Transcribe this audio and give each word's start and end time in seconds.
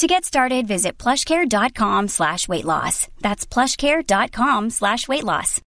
To 0.00 0.06
get 0.06 0.24
started, 0.24 0.66
visit 0.66 0.96
plushcare.com 0.96 2.08
slash 2.08 2.48
weight 2.48 2.64
loss. 2.64 3.08
That's 3.20 3.44
plushcare.com 3.44 4.70
slash 4.70 5.08
weight 5.08 5.24
loss. 5.24 5.60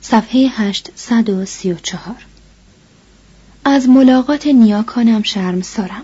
صفحه 0.00 0.48
834 0.48 2.14
از 3.64 3.88
ملاقات 3.88 4.46
نیاکانم 4.46 5.22
شرم 5.22 5.62
سارم. 5.62 6.02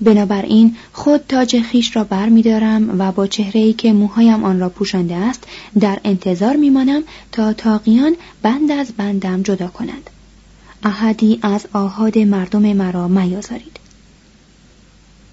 بنابراین 0.00 0.76
خود 0.92 1.20
تاج 1.28 1.60
خیش 1.60 1.96
را 1.96 2.04
بر 2.04 2.28
می 2.28 2.42
دارم 2.42 3.00
و 3.00 3.12
با 3.12 3.26
چهره 3.26 3.72
که 3.72 3.92
موهایم 3.92 4.44
آن 4.44 4.60
را 4.60 4.68
پوشانده 4.68 5.14
است 5.14 5.44
در 5.80 5.98
انتظار 6.04 6.56
می 6.56 6.70
مانم 6.70 7.02
تا 7.32 7.52
تاقیان 7.52 8.16
بند 8.42 8.70
از 8.70 8.92
بندم 8.92 9.42
جدا 9.42 9.68
کنند. 9.68 10.10
احدی 10.82 11.38
از 11.42 11.66
آهاد 11.72 12.18
مردم 12.18 12.72
مرا 12.72 13.08
میازارید. 13.08 13.77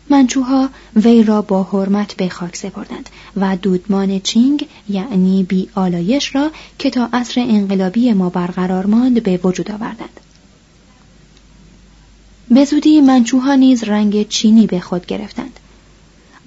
منچوها 0.09 0.70
وی 0.95 1.23
را 1.23 1.42
با 1.42 1.64
حرمت 1.64 2.14
به 2.14 2.30
خاک 2.30 2.56
سپردند 2.56 3.09
و 3.38 3.58
دودمان 3.61 4.20
چینگ 4.20 4.67
یعنی 4.89 5.44
بی 5.44 5.70
آلایش 5.75 6.36
را 6.36 6.52
که 6.80 6.89
تا 6.89 7.09
عصر 7.14 7.42
انقلابی 7.42 8.14
ما 8.14 8.30
برقرار 8.30 8.86
ماند 8.86 9.23
به 9.23 9.39
وجود 9.44 9.72
آوردند. 9.72 10.20
به 12.52 12.66
زودی 12.66 13.02
منچوها 13.02 13.56
نیز 13.56 13.84
رنگ 13.84 14.28
چینی 14.28 14.68
به 14.68 14.79
خود 14.79 15.06
گرفتند. 15.06 15.59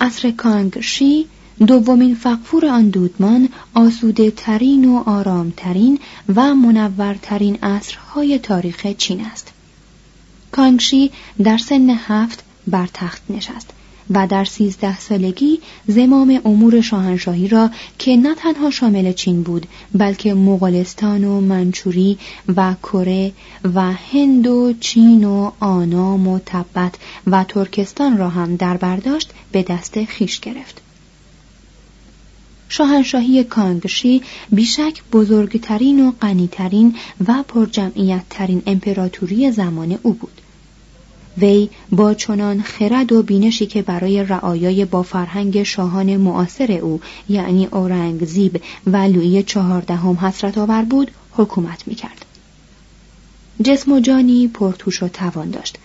عصر 0.00 0.30
کانگ 0.30 0.80
شی 0.80 1.26
دومین 1.66 2.14
فقفور 2.14 2.66
آن 2.66 2.88
دودمان 2.88 3.48
آسوده 3.74 4.30
ترین 4.30 4.84
و 4.84 5.02
آرام 5.06 5.52
ترین 5.56 5.98
و 6.34 6.54
منورترین 6.54 7.58
عصرهای 7.62 8.38
تاریخ 8.38 8.86
چین 8.86 9.20
است. 9.20 9.52
کانگشی 10.52 11.10
در 11.42 11.58
سن 11.58 11.90
هفت 11.90 12.44
بر 12.70 12.88
تخت 12.94 13.22
نشست 13.30 13.70
و 14.10 14.26
در 14.26 14.44
سیزده 14.44 14.98
سالگی 14.98 15.60
زمام 15.86 16.40
امور 16.44 16.80
شاهنشاهی 16.80 17.48
را 17.48 17.70
که 17.98 18.16
نه 18.16 18.34
تنها 18.34 18.70
شامل 18.70 19.12
چین 19.12 19.42
بود 19.42 19.66
بلکه 19.94 20.34
مغولستان 20.34 21.24
و 21.24 21.40
منچوری 21.40 22.18
و 22.56 22.74
کره 22.82 23.32
و 23.74 23.92
هند 23.92 24.46
و 24.46 24.72
چین 24.80 25.24
و 25.24 25.50
آنام 25.60 26.28
و 26.28 26.38
تبت 26.46 26.94
و 27.26 27.44
ترکستان 27.44 28.18
را 28.18 28.28
هم 28.28 28.56
در 28.56 28.76
برداشت 28.76 29.30
به 29.52 29.62
دست 29.62 30.04
خیش 30.04 30.40
گرفت. 30.40 30.80
شاهنشاهی 32.68 33.44
کانگشی 33.44 34.22
بیشک 34.52 35.02
بزرگترین 35.12 36.08
و 36.08 36.12
غنیترین 36.22 36.96
و 37.28 37.42
پرجمعیت 37.42 38.22
ترین 38.30 38.62
امپراتوری 38.66 39.52
زمان 39.52 39.98
او 40.02 40.12
بود. 40.12 40.40
وی 41.40 41.70
با 41.92 42.14
چنان 42.14 42.62
خرد 42.62 43.12
و 43.12 43.22
بینشی 43.22 43.66
که 43.66 43.82
برای 43.82 44.24
رعایای 44.24 44.84
با 44.84 45.02
فرهنگ 45.02 45.62
شاهان 45.62 46.16
معاصر 46.16 46.72
او 46.72 47.00
یعنی 47.28 47.66
اورنگ 47.66 48.24
زیب 48.24 48.62
و 48.86 48.96
لویی 48.96 49.42
چهاردهم 49.42 50.14
حسرت 50.14 50.58
آور 50.58 50.82
بود 50.82 51.10
حکومت 51.32 51.88
می‌کرد. 51.88 52.24
جسم 53.64 53.92
و 53.92 54.00
جانی 54.00 54.48
پرتوش 54.48 55.02
و 55.02 55.08
توان 55.08 55.50
داشت. 55.50 55.78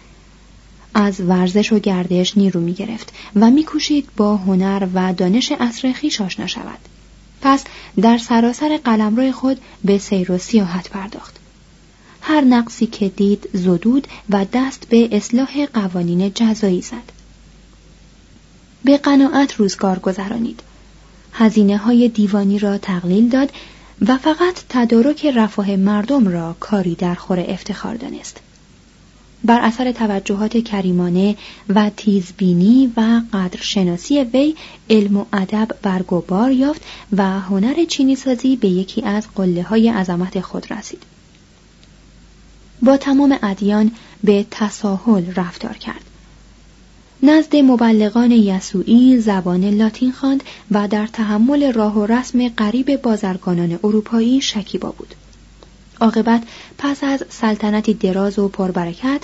از 0.93 1.21
ورزش 1.21 1.73
و 1.73 1.79
گردش 1.79 2.37
نیرو 2.37 2.61
می 2.61 2.73
گرفت 2.73 3.13
و 3.35 3.49
میکوشید 3.51 4.07
با 4.17 4.37
هنر 4.37 4.87
و 4.93 5.13
دانش 5.13 5.53
اصر 5.59 5.91
خیش 5.91 6.21
آشنا 6.21 6.47
شود. 6.47 6.79
پس 7.41 7.63
در 8.01 8.17
سراسر 8.17 8.77
قلمرو 8.77 9.31
خود 9.31 9.61
به 9.83 9.97
سیر 9.97 10.31
و 10.31 10.37
سیاحت 10.37 10.89
پرداخت. 10.89 11.42
هر 12.25 12.41
نقصی 12.41 12.85
که 12.85 13.09
دید 13.09 13.49
زدود 13.53 14.07
و 14.29 14.45
دست 14.53 14.87
به 14.89 15.09
اصلاح 15.11 15.65
قوانین 15.65 16.31
جزایی 16.35 16.81
زد. 16.81 17.11
به 18.83 18.97
قناعت 18.97 19.55
روزگار 19.55 19.99
گذرانید. 19.99 20.63
هزینه 21.33 21.77
های 21.77 22.09
دیوانی 22.09 22.59
را 22.59 22.77
تقلیل 22.77 23.29
داد 23.29 23.49
و 24.07 24.17
فقط 24.17 24.55
تدارک 24.69 25.25
رفاه 25.25 25.75
مردم 25.75 26.27
را 26.27 26.55
کاری 26.59 26.95
در 26.95 27.15
خور 27.15 27.45
افتخار 27.47 27.95
دانست. 27.95 28.39
بر 29.43 29.59
اثر 29.61 29.91
توجهات 29.91 30.57
کریمانه 30.57 31.35
و 31.69 31.91
تیزبینی 31.97 32.93
و 32.97 33.21
قدرشناسی 33.33 34.19
وی 34.19 34.55
علم 34.89 35.17
و 35.17 35.25
ادب 35.33 35.67
برگوبار 35.81 36.51
یافت 36.51 36.81
و 37.17 37.39
هنر 37.39 37.85
چینی 37.85 38.15
سازی 38.15 38.55
به 38.55 38.67
یکی 38.67 39.01
از 39.01 39.27
قله 39.35 39.63
های 39.63 39.89
عظمت 39.89 40.41
خود 40.41 40.73
رسید. 40.73 41.12
با 42.83 42.97
تمام 42.97 43.39
ادیان 43.43 43.91
به 44.23 44.45
تساهل 44.51 45.33
رفتار 45.35 45.77
کرد. 45.77 46.01
نزد 47.23 47.55
مبلغان 47.55 48.31
یسوعی 48.31 49.19
زبان 49.19 49.69
لاتین 49.69 50.11
خواند 50.11 50.43
و 50.71 50.87
در 50.87 51.07
تحمل 51.07 51.73
راه 51.73 51.99
و 51.99 52.05
رسم 52.05 52.49
قریب 52.49 53.01
بازرگانان 53.01 53.79
اروپایی 53.83 54.41
شکیبا 54.41 54.91
بود. 54.91 55.15
عاقبت 56.01 56.43
پس 56.77 57.03
از 57.03 57.23
سلطنتی 57.29 57.93
دراز 57.93 58.39
و 58.39 58.47
پربرکت 58.47 59.21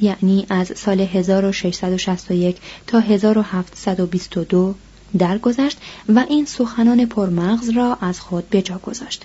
یعنی 0.00 0.46
از 0.50 0.72
سال 0.76 1.00
1661 1.00 2.56
تا 2.86 3.00
1722 3.00 4.74
درگذشت 5.18 5.78
و 6.08 6.24
این 6.28 6.44
سخنان 6.44 7.06
پرمغز 7.06 7.68
را 7.68 7.98
از 8.00 8.20
خود 8.20 8.50
به 8.50 8.62
جا 8.62 8.78
گذاشت. 8.78 9.24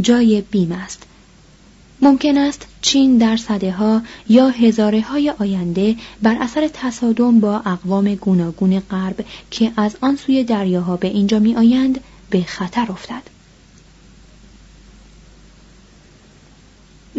جای 0.00 0.40
بیم 0.40 0.72
است 0.72 1.02
ممکن 2.02 2.38
است 2.38 2.66
چین 2.82 3.18
در 3.18 3.36
صده 3.36 3.72
ها 3.72 4.02
یا 4.28 4.48
هزاره 4.48 5.00
های 5.00 5.30
آینده 5.30 5.96
بر 6.22 6.36
اثر 6.40 6.70
تصادم 6.72 7.40
با 7.40 7.56
اقوام 7.56 8.14
گوناگون 8.14 8.80
غرب 8.80 9.24
که 9.50 9.72
از 9.76 9.96
آن 10.00 10.16
سوی 10.16 10.44
دریاها 10.44 10.96
به 10.96 11.08
اینجا 11.08 11.38
می 11.38 11.56
آیند 11.56 12.00
به 12.30 12.42
خطر 12.42 12.86
افتد. 12.92 13.22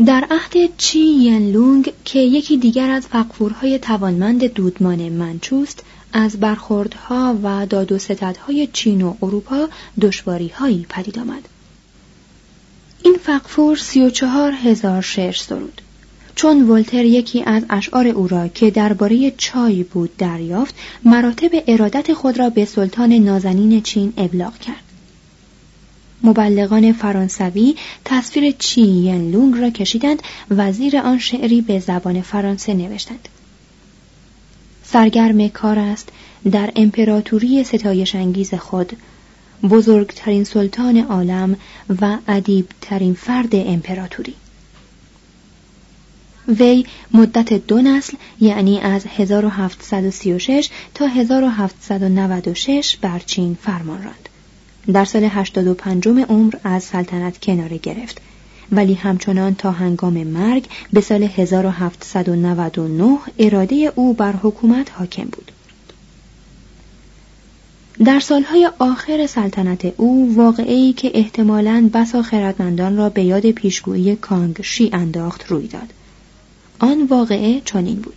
در 0.05 0.27
عهد 0.31 0.77
چی 0.77 0.99
ینلونگ 0.99 1.93
که 2.05 2.19
یکی 2.19 2.57
دیگر 2.57 2.89
از 2.89 3.07
فقفورهای 3.07 3.79
توانمند 3.79 4.43
دودمان 4.43 5.09
منچوست 5.09 5.83
از 6.13 6.39
برخوردها 6.39 7.37
و 7.43 7.65
داد 7.65 7.91
و 7.91 7.99
ستدهای 7.99 8.67
چین 8.73 9.01
و 9.01 9.15
اروپا 9.21 9.69
دشواریهایی 10.01 10.85
پدید 10.89 11.19
آمد. 11.19 11.47
این 13.03 13.17
فقفور 13.23 13.77
سی 13.77 14.01
و 14.01 14.09
چهار 14.09 14.51
هزار 14.51 15.01
شعر 15.01 15.33
سرود. 15.33 15.81
چون 16.35 16.69
ولتر 16.69 17.05
یکی 17.05 17.43
از 17.43 17.63
اشعار 17.69 18.07
او 18.07 18.27
را 18.27 18.47
که 18.47 18.71
درباره 18.71 19.31
چای 19.37 19.83
بود 19.83 20.17
دریافت 20.17 20.75
مراتب 21.05 21.63
ارادت 21.67 22.13
خود 22.13 22.39
را 22.39 22.49
به 22.49 22.65
سلطان 22.65 23.13
نازنین 23.13 23.81
چین 23.81 24.13
ابلاغ 24.17 24.57
کرد 24.57 24.83
مبلغان 26.23 26.93
فرانسوی 26.93 27.75
تصویر 28.05 28.55
چی 28.59 28.81
ین 28.81 29.31
لونگ 29.31 29.57
را 29.57 29.69
کشیدند 29.69 30.23
و 30.49 30.71
زیر 30.71 30.97
آن 30.97 31.19
شعری 31.19 31.61
به 31.61 31.79
زبان 31.79 32.21
فرانسه 32.21 32.73
نوشتند 32.73 33.29
سرگرم 34.83 35.47
کار 35.47 35.79
است 35.79 36.09
در 36.51 36.71
امپراتوری 36.75 37.63
ستایش 37.63 38.15
انگیز 38.15 38.53
خود 38.53 38.93
بزرگترین 39.69 40.43
سلطان 40.43 40.97
عالم 40.97 41.55
و 42.01 42.17
ادیبترین 42.27 43.13
فرد 43.13 43.55
امپراتوری 43.55 44.33
وی 46.47 46.85
مدت 47.13 47.53
دو 47.53 47.81
نسل 47.81 48.17
یعنی 48.39 48.79
از 48.79 49.05
1736 49.05 50.69
تا 50.93 51.07
1796 51.07 52.97
بر 53.01 53.19
چین 53.19 53.57
فرمان 53.61 54.03
راند. 54.03 54.29
در 54.93 55.05
سال 55.05 55.23
85 55.23 56.07
عمر 56.07 56.53
از 56.63 56.83
سلطنت 56.83 57.39
کناره 57.41 57.77
گرفت 57.77 58.21
ولی 58.71 58.93
همچنان 58.93 59.55
تا 59.55 59.71
هنگام 59.71 60.23
مرگ 60.23 60.65
به 60.93 61.01
سال 61.01 61.23
1799 61.23 63.17
اراده 63.39 63.93
او 63.95 64.13
بر 64.13 64.31
حکومت 64.31 64.91
حاکم 64.91 65.23
بود. 65.23 65.51
در 68.05 68.19
سالهای 68.19 68.69
آخر 68.79 69.27
سلطنت 69.27 69.93
او 69.97 70.35
واقعی 70.35 70.93
که 70.93 71.11
احتمالاً 71.13 71.89
بسا 71.93 72.21
خردمندان 72.21 72.97
را 72.97 73.09
به 73.09 73.23
یاد 73.23 73.51
پیشگویی 73.51 74.15
کانگ 74.15 74.61
شی 74.61 74.89
انداخت 74.93 75.45
روی 75.47 75.67
داد. 75.67 75.93
آن 76.79 77.03
واقعه 77.03 77.61
چنین 77.65 77.95
بود. 77.95 78.13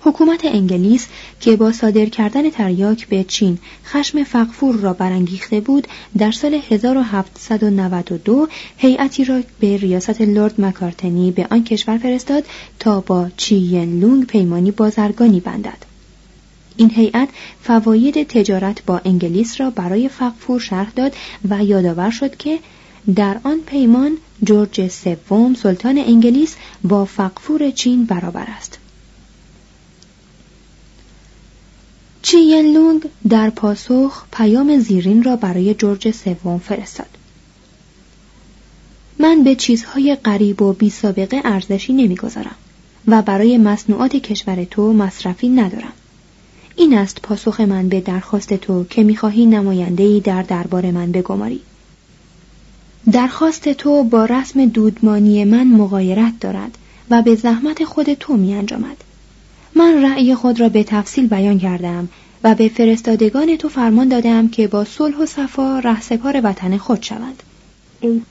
حکومت 0.00 0.44
انگلیس 0.44 1.06
که 1.40 1.56
با 1.56 1.72
صادر 1.72 2.06
کردن 2.06 2.50
تریاک 2.50 3.08
به 3.08 3.24
چین 3.24 3.58
خشم 3.84 4.24
فقفور 4.24 4.76
را 4.76 4.92
برانگیخته 4.92 5.60
بود 5.60 5.88
در 6.18 6.32
سال 6.32 6.60
1792 6.70 8.48
هیئتی 8.76 9.24
را 9.24 9.40
به 9.60 9.76
ریاست 9.76 10.20
لرد 10.20 10.60
مکارتنی 10.60 11.30
به 11.30 11.46
آن 11.50 11.64
کشور 11.64 11.98
فرستاد 11.98 12.44
تا 12.78 13.00
با 13.00 13.28
چین 13.36 14.00
لونگ 14.00 14.26
پیمانی 14.26 14.70
بازرگانی 14.70 15.40
بندد 15.40 15.95
این 16.76 16.90
هیئت 16.90 17.28
فواید 17.62 18.26
تجارت 18.28 18.84
با 18.86 19.00
انگلیس 19.04 19.60
را 19.60 19.70
برای 19.70 20.08
فقفور 20.08 20.60
شرح 20.60 20.90
داد 20.96 21.14
و 21.50 21.64
یادآور 21.64 22.10
شد 22.10 22.36
که 22.36 22.58
در 23.14 23.40
آن 23.44 23.58
پیمان 23.66 24.16
جورج 24.44 24.88
سوم 24.88 25.54
سلطان 25.54 25.98
انگلیس 25.98 26.56
با 26.84 27.04
فقفور 27.04 27.70
چین 27.70 28.04
برابر 28.04 28.46
است. 28.48 28.78
چین 32.22 32.72
لونگ 32.72 33.02
در 33.28 33.50
پاسخ 33.50 34.24
پیام 34.32 34.78
زیرین 34.78 35.22
را 35.22 35.36
برای 35.36 35.74
جورج 35.74 36.10
سوم 36.10 36.58
فرستاد. 36.58 37.08
من 39.18 39.42
به 39.44 39.54
چیزهای 39.54 40.16
غریب 40.24 40.62
و 40.62 40.72
بی 40.72 40.90
سابقه 40.90 41.40
ارزشی 41.44 41.92
نمی‌گذارم 41.92 42.54
و 43.06 43.22
برای 43.22 43.58
مصنوعات 43.58 44.16
کشور 44.16 44.64
تو 44.64 44.92
مصرفی 44.92 45.48
ندارم. 45.48 45.92
این 46.76 46.98
است 46.98 47.22
پاسخ 47.22 47.60
من 47.60 47.88
به 47.88 48.00
درخواست 48.00 48.54
تو 48.54 48.84
که 48.84 49.02
می‌خواهی 49.02 49.46
نمایندهای 49.46 50.20
در 50.20 50.42
دربار 50.42 50.90
من 50.90 51.12
بگماری 51.12 51.60
درخواست 53.12 53.68
تو 53.68 54.04
با 54.04 54.24
رسم 54.24 54.66
دودمانی 54.66 55.44
من 55.44 55.66
مغایرت 55.66 56.32
دارد 56.40 56.78
و 57.10 57.22
به 57.22 57.34
زحمت 57.34 57.84
خود 57.84 58.14
تو 58.14 58.36
می 58.36 58.54
انجامد. 58.54 58.96
من 59.74 60.02
رأی 60.02 60.34
خود 60.34 60.60
را 60.60 60.68
به 60.68 60.84
تفصیل 60.84 61.26
بیان 61.26 61.58
کردم 61.58 62.08
و 62.44 62.54
به 62.54 62.68
فرستادگان 62.68 63.56
تو 63.56 63.68
فرمان 63.68 64.08
دادم 64.08 64.48
که 64.48 64.68
با 64.68 64.84
صلح 64.84 65.16
و 65.16 65.26
صفا 65.26 65.78
رهسپار 65.78 66.40
وطن 66.44 66.76
خود 66.76 67.02
شوند. 67.02 67.42
ای 68.00 68.22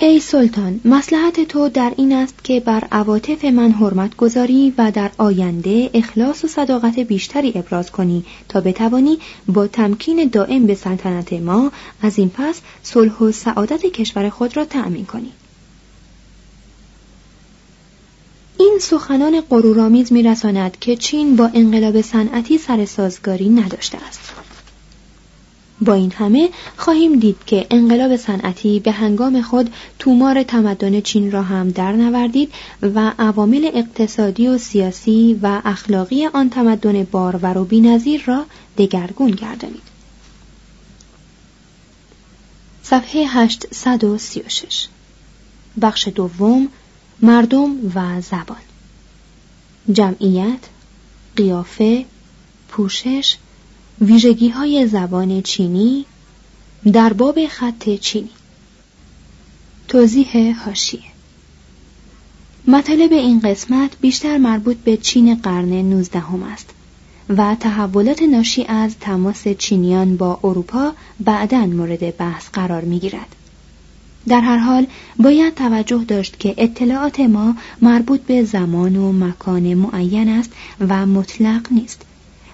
سلطان 0.00 0.80
مسلحت 0.84 1.40
تو 1.40 1.68
در 1.68 1.92
این 1.96 2.12
است 2.12 2.44
که 2.44 2.60
بر 2.60 2.84
عواطف 2.92 3.44
من 3.44 3.70
حرمت 3.70 4.16
گذاری 4.16 4.74
و 4.78 4.90
در 4.90 5.10
آینده 5.18 5.90
اخلاص 5.94 6.44
و 6.44 6.48
صداقت 6.48 6.98
بیشتری 6.98 7.52
ابراز 7.54 7.90
کنی 7.90 8.24
تا 8.48 8.60
بتوانی 8.60 9.18
با 9.48 9.66
تمکین 9.66 10.28
دائم 10.32 10.66
به 10.66 10.74
سلطنت 10.74 11.32
ما 11.32 11.72
از 12.02 12.18
این 12.18 12.30
پس 12.30 12.60
صلح 12.82 13.18
و 13.18 13.32
سعادت 13.32 13.86
کشور 13.86 14.28
خود 14.28 14.56
را 14.56 14.64
تأمین 14.64 15.04
کنی. 15.04 15.32
این 18.58 18.78
سخنان 18.80 19.40
غرورآمیز 19.40 20.12
میرساند 20.12 20.78
که 20.80 20.96
چین 20.96 21.36
با 21.36 21.50
انقلاب 21.54 22.00
صنعتی 22.00 22.58
سر 22.58 22.84
سازگاری 22.84 23.48
نداشته 23.48 23.98
است. 24.08 24.20
با 25.80 25.94
این 25.94 26.12
همه 26.12 26.50
خواهیم 26.76 27.18
دید 27.18 27.36
که 27.46 27.66
انقلاب 27.70 28.16
صنعتی 28.16 28.80
به 28.80 28.92
هنگام 28.92 29.42
خود 29.42 29.74
تومار 29.98 30.42
تمدن 30.42 31.00
چین 31.00 31.32
را 31.32 31.42
هم 31.42 31.68
در 31.70 31.92
نوردید 31.92 32.52
و 32.82 33.12
عوامل 33.18 33.70
اقتصادی 33.74 34.48
و 34.48 34.58
سیاسی 34.58 35.38
و 35.42 35.62
اخلاقی 35.64 36.26
آن 36.26 36.50
تمدن 36.50 37.04
بارور 37.04 37.58
و 37.58 37.64
بینظیر 37.64 38.22
را 38.26 38.44
دگرگون 38.78 39.30
گردانید. 39.30 39.88
صفحه 42.82 43.26
836 43.26 44.88
بخش 45.82 46.08
دوم 46.08 46.68
مردم 47.22 47.92
و 47.94 48.20
زبان 48.20 48.56
جمعیت 49.92 50.58
قیافه 51.36 52.04
پوشش 52.68 53.36
ویژگی 54.00 54.48
های 54.48 54.86
زبان 54.86 55.42
چینی 55.42 56.04
در 56.92 57.12
باب 57.12 57.46
خط 57.46 57.90
چینی. 57.90 58.30
توضیح 59.88 60.62
هاشیه 60.64 61.00
مطالب 62.66 63.12
این 63.12 63.40
قسمت 63.40 63.90
بیشتر 64.00 64.38
مربوط 64.38 64.76
به 64.76 64.96
چین 64.96 65.34
قرن 65.34 65.72
نوزدهم 65.82 66.42
است 66.42 66.70
و 67.28 67.56
تحولات 67.60 68.22
ناشی 68.22 68.64
از 68.64 68.96
تماس 69.00 69.48
چینیان 69.48 70.16
با 70.16 70.40
اروپا 70.44 70.92
بعدا 71.20 71.66
مورد 71.66 72.16
بحث 72.16 72.48
قرار 72.52 72.82
می 72.84 72.98
گیرد. 72.98 73.36
در 74.28 74.40
هر 74.40 74.58
حال 74.58 74.86
باید 75.18 75.54
توجه 75.54 76.04
داشت 76.04 76.38
که 76.38 76.54
اطلاعات 76.58 77.20
ما 77.20 77.56
مربوط 77.82 78.20
به 78.20 78.44
زمان 78.44 78.96
و 78.96 79.12
مکان 79.12 79.74
معین 79.74 80.28
است 80.28 80.50
و 80.88 81.06
مطلق 81.06 81.66
نیست. 81.70 82.02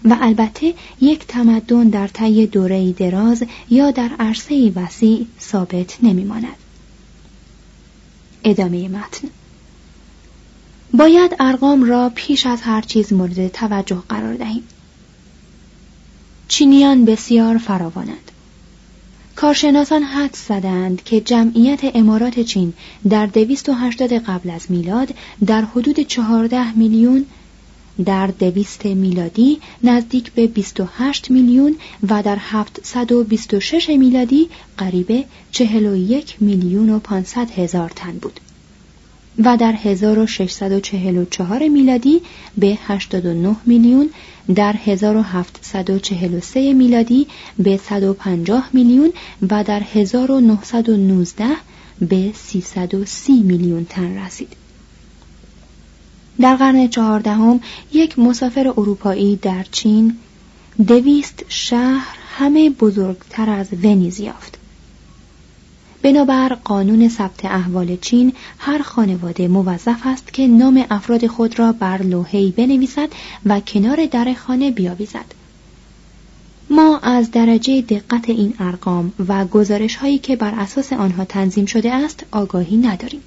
و 0.05 0.17
البته 0.21 0.75
یک 1.01 1.27
تمدن 1.27 1.89
در 1.89 2.09
طی 2.09 2.47
دوره 2.47 2.93
دراز 2.93 3.45
یا 3.71 3.91
در 3.91 4.11
عرصه 4.19 4.73
وسیع 4.77 5.27
ثابت 5.41 5.99
نمیماند. 6.03 6.57
ادامه 8.45 8.89
متن 8.89 9.29
باید 10.93 11.37
ارقام 11.41 11.85
را 11.85 12.13
پیش 12.15 12.47
از 12.47 12.61
هر 12.63 12.81
چیز 12.81 13.13
مورد 13.13 13.49
توجه 13.49 14.03
قرار 14.09 14.35
دهیم. 14.35 14.63
چینیان 16.49 17.05
بسیار 17.05 17.59
فراوانند. 17.59 18.31
کارشناسان 19.37 20.03
حد 20.03 20.37
زدند 20.49 21.03
که 21.03 21.21
جمعیت 21.21 21.81
امارات 21.97 22.41
چین 22.41 22.73
در 23.09 23.27
دویست 23.27 23.69
و 23.69 23.73
هشتاد 23.73 24.13
قبل 24.13 24.51
از 24.51 24.71
میلاد 24.71 25.15
در 25.47 25.63
حدود 25.65 26.01
چهارده 26.01 26.77
میلیون 26.77 27.27
در 28.05 28.27
دویست 28.27 28.87
میلادی 28.87 29.59
نزدیک 29.83 30.33
به 30.33 30.47
28 30.47 31.31
میلیون 31.31 31.77
و 32.09 32.23
در 32.23 32.37
726 32.41 33.91
میلادی 33.91 34.49
قریب 34.79 35.25
41 35.51 36.37
میلیون 36.41 36.91
و 36.91 36.99
500 36.99 37.51
هزار 37.51 37.93
تن 37.97 38.13
بود 38.13 38.41
و 39.39 39.57
در 39.57 39.73
1644 39.73 41.69
میلادی 41.69 42.23
به 42.59 42.79
89 42.87 43.57
میلیون 43.67 44.11
در 44.55 44.73
1743 44.73 46.73
میلادی 46.73 47.27
به 47.59 47.77
150 47.77 48.71
میلیون 48.73 49.13
و 49.51 49.65
در 49.65 49.83
1919 49.95 51.45
به 52.01 52.31
330 52.35 53.43
میلیون 53.43 53.85
تن 53.85 54.27
رسید. 54.27 54.64
در 56.41 56.57
قرن 56.57 56.89
چهاردهم 56.89 57.61
یک 57.93 58.19
مسافر 58.19 58.69
اروپایی 58.69 59.37
در 59.37 59.67
چین 59.73 60.17
دویست 60.87 61.45
شهر 61.49 62.17
همه 62.39 62.71
بزرگتر 62.71 63.51
از 63.51 63.69
ونیز 63.83 64.21
یافت. 64.21 64.59
بنابر 66.03 66.49
قانون 66.65 67.09
ثبت 67.09 67.45
احوال 67.45 67.97
چین 67.97 68.33
هر 68.59 68.83
خانواده 68.83 69.49
موظف 69.49 70.01
است 70.05 70.33
که 70.33 70.47
نام 70.47 70.85
افراد 70.91 71.27
خود 71.27 71.59
را 71.59 71.73
بر 71.73 72.03
لوحه‌ای 72.03 72.51
بنویسد 72.51 73.09
و 73.47 73.61
کنار 73.61 74.07
در 74.07 74.35
خانه 74.35 74.71
بیاویزد. 74.71 75.35
ما 76.71 76.99
از 76.99 77.31
درجه 77.31 77.83
دقت 77.83 78.31
این 78.31 78.55
ارقام 78.59 79.13
و 79.29 79.45
گزارش 79.45 79.97
هایی 79.97 80.19
که 80.19 80.37
بر 80.37 80.55
اساس 80.55 80.93
آنها 80.93 81.25
تنظیم 81.25 81.67
شده 81.67 81.95
است 81.95 82.25
آگاهی 82.31 82.77
نداریم. 82.77 83.21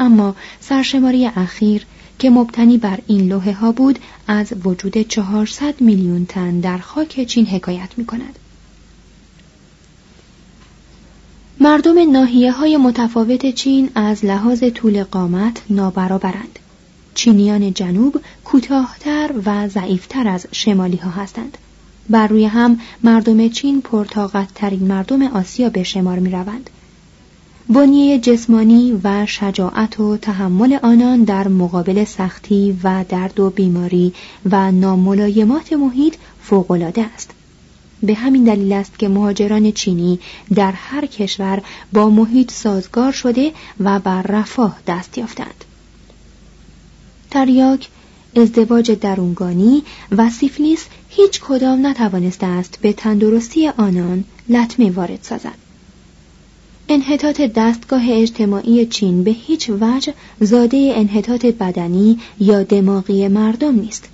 اما 0.00 0.36
سرشماری 0.60 1.26
اخیر 1.26 1.86
که 2.20 2.30
مبتنی 2.30 2.78
بر 2.78 2.98
این 3.06 3.28
لوحه 3.28 3.52
ها 3.52 3.72
بود 3.72 3.98
از 4.26 4.52
وجود 4.64 4.98
400 4.98 5.80
میلیون 5.80 6.26
تن 6.26 6.60
در 6.60 6.78
خاک 6.78 7.24
چین 7.24 7.46
حکایت 7.46 7.88
می 7.96 8.04
کند. 8.04 8.38
مردم 11.60 12.12
ناحیه 12.12 12.52
های 12.52 12.76
متفاوت 12.76 13.54
چین 13.54 13.90
از 13.94 14.24
لحاظ 14.24 14.64
طول 14.74 15.04
قامت 15.04 15.62
نابرابرند. 15.70 16.58
چینیان 17.14 17.74
جنوب 17.74 18.20
کوتاهتر 18.44 19.30
و 19.46 19.68
ضعیفتر 19.68 20.28
از 20.28 20.46
شمالی 20.52 20.96
ها 20.96 21.10
هستند. 21.10 21.58
بر 22.10 22.26
روی 22.26 22.44
هم 22.44 22.80
مردم 23.02 23.48
چین 23.48 23.80
پرتاقت 23.80 24.48
ترین 24.54 24.86
مردم 24.86 25.22
آسیا 25.22 25.70
به 25.70 25.82
شمار 25.82 26.18
می 26.18 26.30
روند. 26.30 26.70
بنیه 27.74 28.18
جسمانی 28.18 29.00
و 29.04 29.26
شجاعت 29.26 30.00
و 30.00 30.16
تحمل 30.16 30.78
آنان 30.82 31.24
در 31.24 31.48
مقابل 31.48 32.04
سختی 32.04 32.78
و 32.84 33.04
درد 33.08 33.40
و 33.40 33.50
بیماری 33.50 34.14
و 34.50 34.72
ناملایمات 34.72 35.72
محیط 35.72 36.14
فوقالعاده 36.42 37.04
است. 37.14 37.30
به 38.02 38.14
همین 38.14 38.44
دلیل 38.44 38.72
است 38.72 38.98
که 38.98 39.08
مهاجران 39.08 39.72
چینی 39.72 40.18
در 40.54 40.72
هر 40.72 41.06
کشور 41.06 41.62
با 41.92 42.10
محیط 42.10 42.52
سازگار 42.52 43.12
شده 43.12 43.52
و 43.80 43.98
بر 43.98 44.22
رفاه 44.22 44.78
دست 44.86 45.18
یافتند. 45.18 45.64
تریاک 47.30 47.88
ازدواج 48.36 48.90
درونگانی 48.90 49.82
و 50.12 50.30
سیفلیس 50.30 50.86
هیچ 51.08 51.40
کدام 51.40 51.86
نتوانسته 51.86 52.46
است 52.46 52.78
به 52.82 52.92
تندرستی 52.92 53.68
آنان 53.68 54.24
لطمه 54.48 54.90
وارد 54.90 55.18
سازد. 55.22 55.69
انحطاط 56.92 57.40
دستگاه 57.40 58.02
اجتماعی 58.10 58.86
چین 58.86 59.24
به 59.24 59.30
هیچ 59.30 59.70
وجه 59.80 60.14
زاده 60.40 60.92
انحطاط 60.96 61.46
بدنی 61.46 62.18
یا 62.40 62.62
دماغی 62.62 63.28
مردم 63.28 63.74
نیست. 63.74 64.08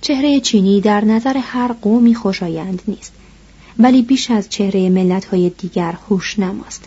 چهره 0.00 0.40
چینی 0.40 0.80
در 0.80 1.04
نظر 1.04 1.36
هر 1.36 1.72
قومی 1.72 2.14
خوشایند 2.14 2.82
نیست 2.88 3.12
ولی 3.78 4.02
بیش 4.02 4.30
از 4.30 4.48
چهره 4.48 4.90
ملت‌های 4.90 5.50
دیگر 5.58 5.92
خوش 5.92 6.38
نماست. 6.38 6.84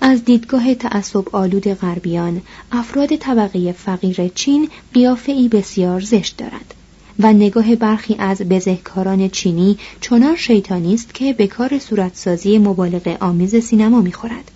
از 0.00 0.24
دیدگاه 0.24 0.74
تعصب 0.74 1.36
آلود 1.36 1.68
غربیان 1.68 2.42
افراد 2.72 3.16
طبقه 3.16 3.72
فقیر 3.72 4.28
چین 4.28 4.68
قیافه 4.94 5.48
بسیار 5.48 6.00
زشت 6.00 6.36
دارند. 6.36 6.74
و 7.22 7.32
نگاه 7.32 7.76
برخی 7.76 8.16
از 8.18 8.42
بزهکاران 8.42 9.28
چینی 9.28 9.78
چنان 10.00 10.36
شیطانی 10.36 10.94
است 10.94 11.14
که 11.14 11.32
به 11.32 11.46
کار 11.46 11.78
صورتسازی 11.78 12.58
مبالغه 12.58 13.16
آمیز 13.20 13.56
سینما 13.56 14.00
می‌خورد 14.00 14.50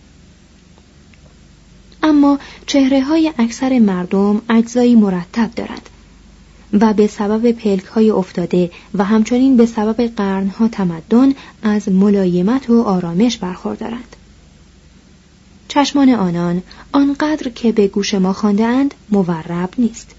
اما 2.02 2.38
چهره 2.66 3.00
های 3.00 3.32
اکثر 3.38 3.78
مردم 3.78 4.42
اجزایی 4.48 4.94
مرتب 4.94 5.50
دارند 5.56 5.88
و 6.80 6.92
به 6.92 7.06
سبب 7.06 7.52
پلک 7.52 7.84
های 7.84 8.10
افتاده 8.10 8.70
و 8.94 9.04
همچنین 9.04 9.56
به 9.56 9.66
سبب 9.66 10.00
قرنها 10.16 10.68
تمدن 10.68 11.32
از 11.62 11.88
ملایمت 11.88 12.70
و 12.70 12.82
آرامش 12.82 13.38
برخوردارند. 13.38 14.16
چشمان 15.68 16.10
آنان 16.10 16.62
آنقدر 16.92 17.48
که 17.48 17.72
به 17.72 17.88
گوش 17.88 18.14
ما 18.14 18.32
خانده 18.32 18.64
اند 18.64 18.94
مورب 19.10 19.70
نیست. 19.78 20.14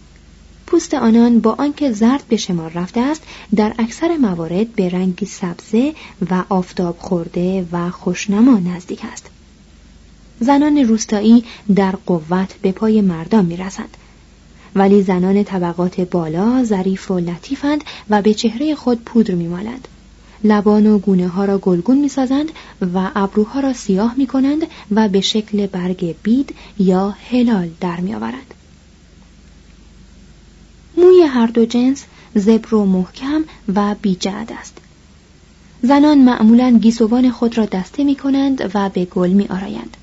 پوست 0.67 0.93
آنان 0.93 1.39
با 1.39 1.55
آنکه 1.57 1.91
زرد 1.91 2.24
به 2.29 2.38
شمار 2.38 2.72
رفته 2.72 3.01
است 3.01 3.24
در 3.55 3.74
اکثر 3.79 4.17
موارد 4.17 4.75
به 4.75 4.89
رنگی 4.89 5.25
سبزه 5.25 5.93
و 6.31 6.43
آفتاب 6.50 6.98
خورده 7.00 7.67
و 7.72 7.89
خوشنما 7.89 8.60
نزدیک 8.60 9.01
است 9.13 9.29
زنان 10.39 10.77
روستایی 10.77 11.43
در 11.75 11.95
قوت 12.05 12.55
به 12.62 12.72
پای 12.72 13.01
مردان 13.01 13.45
می 13.45 13.57
رسند. 13.57 13.98
ولی 14.75 15.03
زنان 15.03 15.43
طبقات 15.43 16.01
بالا 16.01 16.63
ظریف 16.63 17.12
و 17.12 17.19
لطیفند 17.19 17.84
و 18.10 18.22
به 18.22 18.34
چهره 18.34 18.75
خود 18.75 19.01
پودر 19.01 19.36
می 19.36 19.48
مالند. 19.48 19.88
لبان 20.43 20.88
و 20.88 20.98
گونه 20.98 21.27
ها 21.27 21.45
را 21.45 21.57
گلگون 21.57 21.98
می 21.98 22.10
سازند 22.10 22.51
و 22.93 23.12
ابروها 23.15 23.60
را 23.60 23.74
سیاه 23.74 24.15
می 24.17 24.27
کنند 24.27 24.67
و 24.91 25.10
به 25.10 25.22
شکل 25.22 25.67
برگ 25.67 26.15
بید 26.24 26.55
یا 26.79 27.10
هلال 27.10 27.69
در 27.81 28.00
می 28.00 28.15
آورند. 28.15 28.55
موی 31.06 31.22
هر 31.22 31.48
دو 31.48 31.66
جنس 31.66 32.06
زبر 32.36 32.76
و 32.76 32.86
محکم 32.86 33.44
و 33.76 33.96
بیجعد 34.02 34.52
است 34.60 34.78
زنان 35.82 36.18
معمولا 36.18 36.80
گیسوان 36.82 37.32
خود 37.32 37.58
را 37.58 37.66
دسته 37.66 38.04
می 38.04 38.16
کنند 38.16 38.72
و 38.74 38.90
به 38.90 39.06
گل 39.06 39.30
می 39.30 39.48
آرایند. 39.48 39.98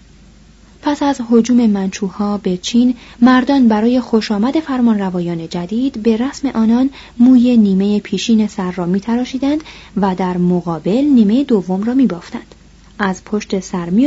پس 0.82 1.02
از 1.02 1.20
حجوم 1.30 1.66
منچوها 1.66 2.38
به 2.38 2.56
چین 2.56 2.94
مردان 3.20 3.68
برای 3.68 4.00
خوش 4.00 4.32
آمد 4.32 4.60
فرمان 4.60 4.98
روایان 4.98 5.48
جدید 5.48 6.02
به 6.02 6.16
رسم 6.16 6.48
آنان 6.48 6.90
موی 7.18 7.56
نیمه 7.56 8.00
پیشین 8.00 8.46
سر 8.46 8.70
را 8.70 8.86
می 8.86 9.00
تراشیدند 9.00 9.64
و 9.96 10.14
در 10.14 10.36
مقابل 10.36 11.04
نیمه 11.04 11.44
دوم 11.44 11.82
را 11.82 11.94
می 11.94 12.06
بافتند. 12.06 12.54
از 12.98 13.24
پشت 13.24 13.60
سر 13.60 13.90
می 13.90 14.06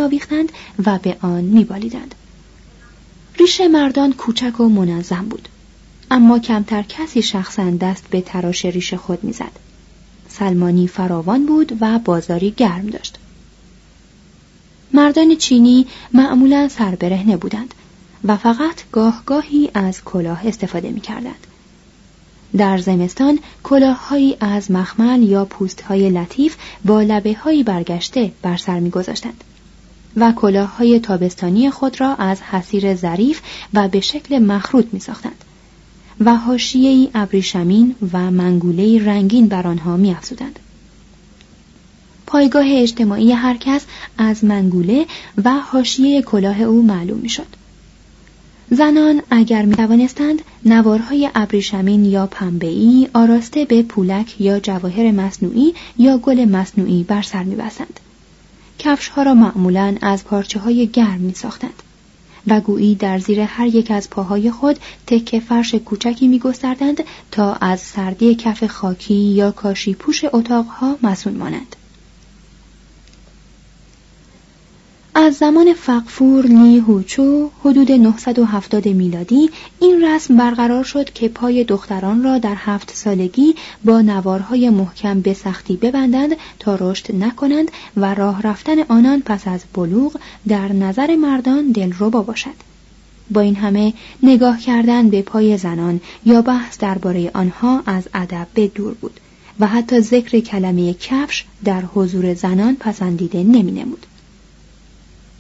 و 0.86 1.00
به 1.04 1.18
آن 1.22 1.44
می 1.44 1.64
بالیدند. 1.64 2.16
ریش 3.40 3.62
مردان 3.62 4.14
کوچک 4.14 4.60
و 4.60 4.70
منظم 4.70 5.26
بود. 5.30 5.50
اما 6.16 6.40
کمتر 6.40 6.82
کسی 6.82 7.22
شخصا 7.22 7.70
دست 7.70 8.10
به 8.10 8.22
تراش 8.22 8.66
ریش 8.66 8.94
خود 8.94 9.24
می‌زد. 9.24 9.52
سلمانی 10.28 10.88
فراوان 10.88 11.46
بود 11.46 11.78
و 11.82 12.00
بازاری 12.00 12.52
گرم 12.58 12.88
داشت. 12.88 13.18
مردان 14.94 15.36
چینی 15.36 15.88
معمولا 16.14 16.68
سربرهنه 16.68 17.38
بودند 17.38 17.74
و 18.24 18.38
فقط 18.38 18.84
گاه 18.92 19.24
گاهی 19.26 19.70
از 19.74 20.04
کلاه 20.04 20.48
استفاده 20.48 20.90
می 20.90 21.02
کردند. 21.02 21.48
در 22.58 22.78
زمستان 22.78 23.40
کلاههایی 23.64 24.38
از 24.40 24.72
مخمل 24.72 25.24
یا 25.24 25.46
پوستهای 25.46 26.10
لطیف 26.10 26.56
با 26.86 27.02
لبه 27.02 27.34
هایی 27.34 27.64
برگشته 27.64 28.32
بر 28.42 28.58
سر 28.58 28.80
می 28.80 28.90
گذاشتند. 28.90 29.44
و 30.18 30.32
کلاههای 30.32 31.00
تابستانی 31.00 31.70
خود 31.70 32.02
را 32.02 32.16
از 32.16 32.42
حسیر 32.42 32.96
ظریف 32.96 33.42
و 33.74 33.88
به 33.88 34.00
شکل 34.00 34.40
مخروط 34.40 34.86
می 34.92 35.00
ساختند. 35.00 35.45
و 36.20 36.36
حاشیه 36.36 37.10
ابریشمین 37.16 37.96
و 38.14 38.32
منگوله 38.32 39.06
رنگین 39.06 39.48
بر 39.48 39.68
آنها 39.68 39.98
میافزودند. 39.98 40.60
پایگاه 42.28 42.66
اجتماعی 42.68 43.32
هر 43.32 43.58
کس 43.58 43.86
از 44.18 44.44
منگوله 44.44 45.06
و 45.44 45.52
حاشیه 45.52 46.22
کلاه 46.22 46.62
او 46.62 46.82
معلوم 46.82 47.20
می‌شد. 47.20 47.48
زنان 48.70 49.22
اگر 49.30 49.66
می 49.66 49.76
توانستند 49.76 50.42
نوارهای 50.66 51.30
ابریشمین 51.36 52.06
یا 52.06 52.28
پنبه‌ای 52.28 53.10
آراسته 53.14 53.66
به 53.66 53.84
پولک 53.84 54.42
یا 54.42 54.60
جواهر 54.60 55.12
مصنوعی 55.12 55.74
یا 55.98 56.18
گل 56.18 56.46
مصنوعی 56.46 57.04
بر 57.04 57.22
سر 57.22 57.44
میبستند. 57.44 58.00
کفشها 58.80 59.24
را 59.24 59.34
معمولا 59.34 59.96
از 60.02 60.24
پارچه 60.24 60.60
های 60.60 60.88
گرم 60.88 61.20
می 61.20 61.34
ساختند. 61.34 61.84
و 62.48 62.62
گویی 62.62 62.96
در 62.96 63.20
زیر 63.20 63.40
هر 63.40 63.68
یک 63.68 63.92
از 63.92 64.10
پاهای 64.10 64.52
خود 64.52 64.80
تکه 65.08 65.40
فرش 65.40 65.76
کوچکی 65.76 66.28
میگستردند 66.28 67.04
تا 67.32 67.54
از 67.54 67.80
سردی 67.80 68.36
کف 68.36 68.64
خاکی 68.68 69.14
یا 69.14 69.52
کاشی 69.52 69.94
پوش 69.94 70.26
اتاقها 70.34 70.98
مسون 71.04 71.34
مانند. 71.34 71.76
از 75.18 75.36
زمان 75.36 75.74
فقفور 75.74 76.48
نی 76.48 76.78
هوچو 76.78 77.50
حدود 77.64 77.92
970 77.92 78.88
میلادی 78.88 79.50
این 79.80 80.06
رسم 80.06 80.38
برقرار 80.38 80.84
شد 80.84 81.14
که 81.14 81.30
پای 81.30 81.64
دختران 81.64 82.24
را 82.24 82.38
در 82.38 82.56
هفت 82.58 82.92
سالگی 82.96 83.56
با 83.86 84.02
نوارهای 84.02 84.70
محکم 84.70 85.22
به 85.22 85.34
سختی 85.34 85.78
ببندند 85.78 86.36
تا 86.60 86.78
رشد 86.82 87.16
نکنند 87.16 87.72
و 87.98 88.14
راه 88.14 88.42
رفتن 88.42 88.80
آنان 88.80 89.22
پس 89.22 89.48
از 89.48 89.64
بلوغ 89.74 90.18
در 90.48 90.74
نظر 90.74 91.16
مردان 91.16 91.72
دلربا 91.72 92.22
باشد. 92.22 92.56
با 93.32 93.42
این 93.42 93.56
همه 93.56 93.94
نگاه 94.24 94.60
کردن 94.60 95.10
به 95.10 95.22
پای 95.22 95.58
زنان 95.58 96.02
یا 96.26 96.42
بحث 96.42 96.78
درباره 96.78 97.32
آنها 97.34 97.84
از 97.86 98.04
ادب 98.14 98.48
به 98.54 98.68
دور 98.68 98.94
بود 98.94 99.20
و 99.60 99.68
حتی 99.68 100.00
ذکر 100.00 100.40
کلمه 100.40 100.94
کفش 100.94 101.46
در 101.64 101.82
حضور 101.82 102.34
زنان 102.34 102.76
پسندیده 102.76 103.44
نمی 103.44 103.72
نمود. 103.72 104.06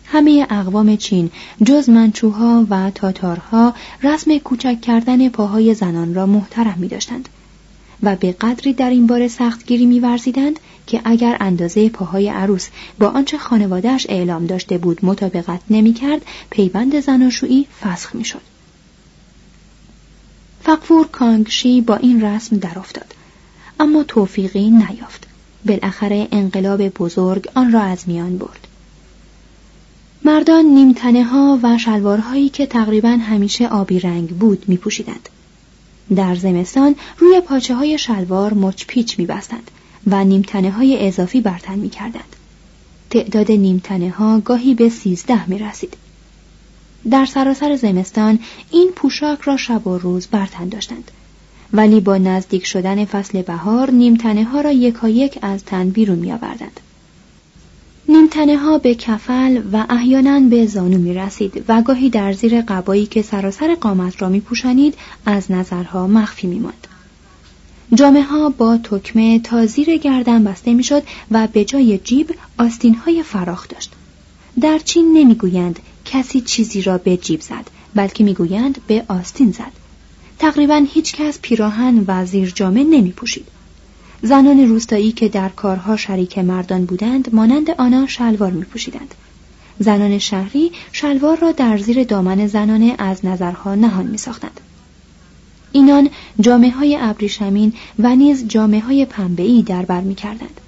همه 0.06 0.48
اقوام 0.50 0.96
چین 0.96 1.32
جز 1.66 1.90
منچوها 1.90 2.66
و 2.70 2.92
تاتارها 2.92 3.74
رسم 4.04 4.38
کوچک 4.38 4.82
کردن 4.82 5.30
پاهای 5.30 5.74
زنان 5.74 6.14
را 6.14 6.26
محترم 6.26 6.76
می 6.78 6.88
داشتند 6.88 7.30
و 8.04 8.16
به 8.16 8.32
قدری 8.32 8.74
در 8.74 8.90
این 8.90 9.08
باره 9.08 9.28
سختگیری 9.28 9.86
میورزیدند 9.86 10.60
که 10.88 11.02
اگر 11.06 11.38
اندازه 11.40 11.90
پاهای 11.90 12.30
عروس 12.30 12.68
با 13.00 13.08
آنچه 13.08 13.38
خانوادهش 13.38 14.06
اعلام 14.10 14.46
داشته 14.46 14.78
بود 14.78 15.06
مطابقت 15.06 15.62
نمی‌کرد 15.70 16.22
پیوند 16.50 17.00
زناشویی 17.00 17.68
فسخ 17.82 18.16
می‌شد. 18.16 18.42
فقفور 20.64 21.08
کانگشی 21.08 21.82
با 21.82 21.96
این 21.96 22.26
رسم 22.26 22.58
در 22.58 22.80
افتاد 22.80 23.16
اما 23.80 24.04
توفیقی 24.04 24.70
نیافت. 24.70 25.28
بالاخره 25.66 26.28
انقلاب 26.32 26.90
بزرگ 26.90 27.50
آن 27.56 27.72
را 27.72 27.82
از 27.82 28.04
میان 28.08 28.38
برد. 28.38 28.65
مردان 30.26 30.66
نیمتنه 30.66 31.24
ها 31.24 31.60
و 31.64 31.78
شلوارهایی 31.78 32.50
که 32.50 32.66
تقریبا 32.66 33.10
همیشه 33.10 33.68
آبی 33.68 34.00
رنگ 34.00 34.30
بود 34.30 34.64
می 34.68 34.78
پوشیدند. 34.78 35.30
در 36.16 36.36
زمستان 36.36 36.96
روی 37.18 37.40
پاچه 37.40 37.76
های 37.76 37.98
شلوار 37.98 38.54
مچ 38.54 38.86
پیچ 38.88 39.20
می 39.20 39.26
بستند 39.26 39.72
و 40.08 40.24
نیمتنه 40.24 40.72
های 40.72 41.08
اضافی 41.08 41.42
برتن 41.42 41.80
می 41.80 41.90
کردند. 41.90 42.36
تعداد 43.10 43.52
نیمتنه 43.52 44.10
ها 44.10 44.40
گاهی 44.40 44.74
به 44.74 44.90
سیزده 44.90 45.50
می 45.50 45.60
رسید. 45.60 45.94
در 47.10 47.26
سراسر 47.26 47.76
زمستان 47.76 48.40
این 48.72 48.92
پوشاک 48.96 49.42
را 49.42 49.58
شب 49.58 49.88
و 49.88 49.98
روز 49.98 50.28
برتن 50.28 50.70
داشتند. 50.70 51.12
ولی 51.74 52.00
با 52.00 52.18
نزدیک 52.18 52.66
شدن 52.66 53.06
فصل 53.06 53.42
بهار 53.42 53.92
نیمتنه 53.92 54.44
ها 54.44 54.62
را 54.62 54.72
یکایک 54.72 55.40
از 55.42 55.64
تن 55.64 55.90
بیرون 55.90 56.20
می 56.20 56.32
آوردند. 56.32 56.80
نیمتنه 58.10 58.58
ها 58.58 58.78
به 58.78 58.96
کفل 58.96 59.62
و 59.74 59.86
احیانا 59.90 60.40
به 60.40 60.66
زانو 60.66 60.98
می 60.98 61.14
رسید 61.14 61.64
و 61.68 61.82
گاهی 61.82 62.10
در 62.10 62.34
زیر 62.34 62.62
قبایی 62.62 63.06
که 63.06 63.22
سراسر 63.22 63.76
قامت 63.76 64.22
را 64.22 64.30
می 64.30 64.40
پوشانید 64.40 64.96
از 65.26 65.52
نظرها 65.52 66.08
مخفی 66.08 66.48
می 66.48 66.60
ماند. 66.60 66.88
جامعه 67.94 68.24
ها 68.24 68.50
با 68.50 68.78
تکمه 68.78 69.40
تا 69.40 69.66
زیر 69.66 69.98
گردن 69.98 70.44
بسته 70.44 70.74
می 70.74 70.84
شد 70.84 71.04
و 71.32 71.48
به 71.48 71.66
جای 71.66 71.98
جیب 71.98 72.36
آستین 72.58 72.96
های 72.96 73.24
فراخ 73.24 73.68
داشت. 73.68 73.92
در 74.62 74.80
چین 74.80 75.14
نمی‌گویند 75.14 75.80
کسی 76.06 76.42
چیزی 76.42 76.82
را 76.82 76.98
به 76.98 77.18
جیب 77.18 77.42
زد 77.42 77.70
بلکه 77.96 78.24
می‌گویند 78.24 78.82
به 78.88 79.04
آستین 79.08 79.52
زد. 79.52 79.72
تقریبا 80.40 80.86
هیچ 80.94 81.16
کس 81.16 81.40
پیراهن 81.42 82.04
و 82.08 82.26
زیر 82.26 82.50
جامه 82.50 82.84
نمی 82.84 83.12
پوشید. 83.12 83.55
زنان 84.22 84.60
روستایی 84.60 85.12
که 85.12 85.30
در 85.30 85.50
کارها 85.50 85.98
شریک 85.98 86.38
مردان 86.38 86.86
بودند 86.86 87.36
مانند 87.36 87.70
آنها 87.72 88.08
شلوار 88.08 88.52
می 88.52 88.66
پوشیدند. 88.66 89.16
زنان 89.80 90.18
شهری 90.18 90.72
شلوار 90.92 91.38
را 91.38 91.52
در 91.52 91.78
زیر 91.78 92.04
دامن 92.04 92.48
زنانه 92.48 92.96
از 92.98 93.26
نظرها 93.26 93.76
نهان 93.76 94.08
می 94.08 94.18
ساختند. 94.18 94.60
اینان 95.72 96.10
جامعه 96.40 96.72
های 96.72 96.98
ابریشمین 97.02 97.74
و 98.00 98.16
نیز 98.16 98.48
جامعه 98.48 98.80
های 98.80 99.06
پنبه‌ای 99.06 99.62
در 99.62 99.82
بر 99.82 100.02
می 100.02 100.16
کردند. 100.16 100.62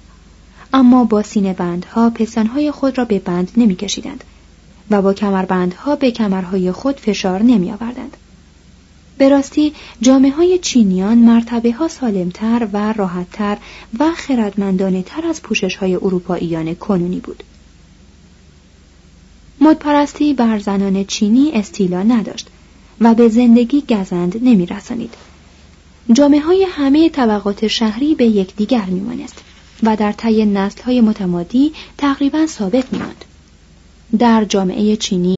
اما 0.72 1.04
با 1.04 1.22
سینه 1.22 1.52
بندها 1.52 2.10
پستانهای 2.10 2.70
خود 2.70 2.98
را 2.98 3.04
به 3.04 3.18
بند 3.18 3.50
نمی 3.56 3.76
کشیدند 3.76 4.24
و 4.90 5.02
با 5.02 5.14
کمربندها 5.14 5.96
به 5.96 6.10
کمرهای 6.10 6.72
خود 6.72 6.96
فشار 6.96 7.42
نمی 7.42 7.70
آوردند. 7.70 8.07
به 9.18 9.28
راستی 9.28 9.72
جامعه 10.00 10.30
های 10.30 10.58
چینیان 10.58 11.18
مرتبه 11.18 11.72
ها 11.72 11.88
سالمتر 11.88 12.68
و 12.72 12.92
راحتتر 12.92 13.58
و 13.98 14.10
خردمندانه 14.16 15.02
تر 15.02 15.26
از 15.26 15.42
پوشش 15.42 15.76
های 15.76 15.94
اروپاییان 15.94 16.74
کنونی 16.74 17.20
بود. 17.20 17.42
مدپرستی 19.60 20.34
بر 20.34 20.58
زنان 20.58 21.04
چینی 21.04 21.50
استیلا 21.54 22.02
نداشت 22.02 22.48
و 23.00 23.14
به 23.14 23.28
زندگی 23.28 23.80
گزند 23.88 24.38
نمی 24.42 24.66
رسانید. 24.66 25.14
جامعه 26.12 26.40
های 26.40 26.66
همه 26.70 27.08
طبقات 27.08 27.66
شهری 27.68 28.14
به 28.14 28.24
یکدیگر 28.24 28.84
میمانست 28.84 29.44
و 29.82 29.96
در 29.96 30.12
طی 30.12 30.44
نسل 30.46 30.82
های 30.82 31.00
متمادی 31.00 31.72
تقریبا 31.98 32.46
ثابت 32.46 32.92
میماند. 32.92 33.24
در 34.18 34.44
جامعه 34.44 34.96
چینی 34.96 35.37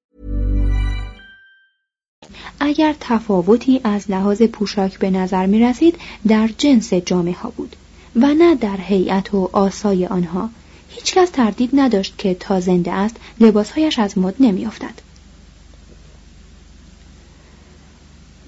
اگر 2.59 2.95
تفاوتی 2.99 3.81
از 3.83 4.11
لحاظ 4.11 4.41
پوشاک 4.41 4.99
به 4.99 5.09
نظر 5.09 5.45
می 5.45 5.59
رسید 5.59 5.95
در 6.27 6.49
جنس 6.57 6.93
جامعه 6.93 7.33
ها 7.33 7.49
بود 7.49 7.75
و 8.15 8.33
نه 8.33 8.55
در 8.55 8.77
هیئت 8.77 9.33
و 9.33 9.49
آسای 9.53 10.05
آنها. 10.05 10.49
هیچکس 10.89 11.29
تردید 11.29 11.69
نداشت 11.73 12.17
که 12.17 12.33
تا 12.33 12.59
زنده 12.59 12.91
است 12.91 13.15
لباسهایش 13.39 13.99
از 13.99 14.17
مد 14.17 14.35
نمیافتد. 14.39 14.93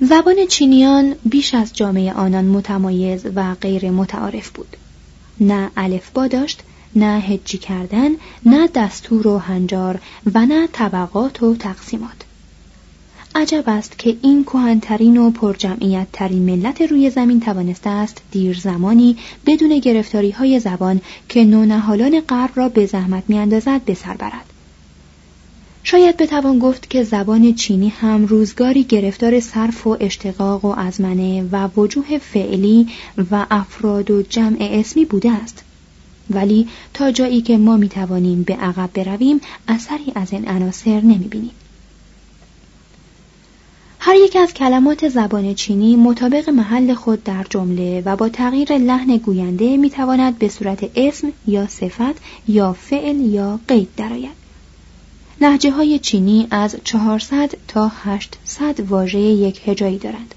زبان 0.02 0.46
چینیان 0.50 1.16
بیش 1.26 1.54
از 1.54 1.74
جامعه 1.74 2.14
آنان 2.14 2.46
متمایز 2.46 3.26
و 3.36 3.56
غیر 3.56 3.92
متعارف 3.92 4.50
بود. 4.50 4.78
نه 5.40 5.72
الفبا 5.78 6.28
داشت 6.28 6.62
نه 6.96 7.20
هجی 7.20 7.58
کردن 7.58 8.10
نه 8.46 8.68
دستور 8.68 9.28
و 9.28 9.38
هنجار 9.38 10.00
و 10.34 10.46
نه 10.46 10.68
طبقات 10.68 11.44
و 11.44 11.56
تقسیمات. 11.56 12.23
عجب 13.36 13.64
است 13.68 14.00
که 14.00 14.18
این 14.22 14.44
کهنترین 14.44 15.18
و 15.18 15.32
پرجمعیت 15.32 16.08
ترین 16.14 16.42
ملت 16.42 16.82
روی 16.82 17.10
زمین 17.10 17.40
توانسته 17.40 17.90
است 17.90 18.22
دیر 18.32 18.60
زمانی 18.60 19.18
بدون 19.46 19.80
گرفتاری 19.80 20.32
های 20.32 20.60
زبان 20.60 21.02
که 21.30 21.44
نونهالان 21.44 22.20
غرب 22.20 22.52
را 22.56 22.70
به 22.70 22.86
زحمت 22.86 23.24
میاندازد 23.28 23.82
به 23.82 23.94
سر 23.94 24.14
برد. 24.14 24.54
شاید 25.84 26.18
بتوان 26.18 26.60
گفت 26.60 26.90
که 26.90 27.04
زبان 27.04 27.54
چینی 27.54 27.90
هم 27.90 28.26
روزگاری 28.26 28.84
گرفتار 28.84 29.40
صرف 29.40 29.88
و 29.88 29.98
اشتقاق 30.00 30.66
و 30.66 30.68
ازمنه 30.78 31.44
و 31.52 31.70
وجوه 31.78 32.18
فعلی 32.18 32.88
و 33.32 33.46
افراد 33.52 34.12
و 34.12 34.22
جمع 34.22 34.58
اسمی 34.60 35.06
بوده 35.06 35.32
است. 35.32 35.64
ولی 36.30 36.68
تا 36.94 37.12
جایی 37.12 37.42
که 37.42 37.58
ما 37.58 37.78
می 37.78 37.90
توانیم 37.90 38.44
به 38.44 38.54
عقب 38.54 38.90
برویم 38.94 39.42
اثری 39.68 40.12
از 40.16 40.34
این 40.34 40.48
عناصر 40.48 41.02
نمی 41.02 41.28
بینیم. 41.28 41.52
هر 44.06 44.16
یک 44.16 44.36
از 44.36 44.54
کلمات 44.54 45.10
زبان 45.10 45.54
چینی 45.54 45.96
مطابق 45.96 46.50
محل 46.50 46.94
خود 46.94 47.24
در 47.24 47.46
جمله 47.50 48.02
و 48.06 48.16
با 48.16 48.30
تغییر 48.30 48.78
لحن 48.78 49.18
گوینده 49.18 49.78
می‌تواند 49.78 50.38
به 50.38 50.48
صورت 50.48 50.90
اسم 50.96 51.34
یا 51.48 51.68
صفت 51.68 52.22
یا 52.48 52.74
فعل 52.74 53.20
یا 53.20 53.60
قید 53.68 53.90
درآید. 53.98 54.44
لحجه 55.42 55.72
های 55.72 56.00
چینی 56.00 56.48
از 56.52 56.76
400 56.84 57.52
تا 57.68 57.92
800 58.04 58.80
واژه 58.90 59.20
یک 59.20 59.62
هجایی 59.66 59.98
دارند. 59.98 60.36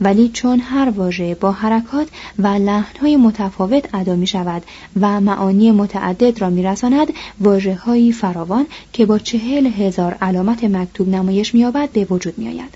ولی 0.00 0.28
چون 0.28 0.60
هر 0.60 0.90
واژه 0.90 1.34
با 1.34 1.52
حرکات 1.52 2.08
و 2.38 2.46
لحنهای 2.46 3.16
متفاوت 3.16 3.94
ادا 3.94 4.16
می 4.16 4.26
شود 4.26 4.62
و 5.00 5.20
معانی 5.20 5.70
متعدد 5.70 6.40
را 6.40 6.50
می 6.50 6.62
رساند 6.62 7.08
واجه 7.40 7.74
هایی 7.74 8.12
فراوان 8.12 8.66
که 8.92 9.06
با 9.06 9.18
چهل 9.18 9.66
هزار 9.66 10.14
علامت 10.14 10.64
مکتوب 10.64 11.08
نمایش 11.08 11.54
می 11.54 11.70
به 11.92 12.04
وجود 12.04 12.38
می 12.38 12.48
آید. 12.48 12.74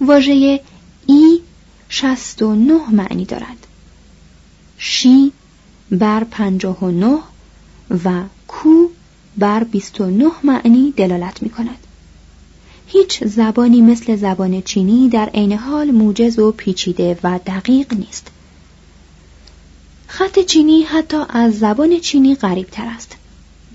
واژه 0.00 0.60
ای 1.06 1.40
شست 1.88 2.42
و 2.42 2.54
نه 2.54 2.90
معنی 2.90 3.24
دارد. 3.24 3.66
شی 4.78 5.32
بر 5.90 6.24
پنجاه 6.24 6.78
و 6.84 6.90
نه 6.90 7.18
و 8.04 8.22
کو 8.48 8.88
بر 9.36 9.64
بیست 9.64 10.00
و 10.00 10.06
نه 10.06 10.30
معنی 10.44 10.94
دلالت 10.96 11.42
می 11.42 11.50
کند. 11.50 11.83
هیچ 12.86 13.24
زبانی 13.24 13.80
مثل 13.80 14.16
زبان 14.16 14.62
چینی 14.62 15.08
در 15.08 15.28
عین 15.34 15.52
حال 15.52 15.90
موجز 15.90 16.38
و 16.38 16.52
پیچیده 16.52 17.18
و 17.22 17.40
دقیق 17.46 17.94
نیست. 17.94 18.30
خط 20.06 20.38
چینی 20.38 20.82
حتی 20.82 21.16
از 21.28 21.58
زبان 21.58 21.98
چینی 21.98 22.34
غریب 22.34 22.66
تر 22.70 22.86
است. 22.86 23.16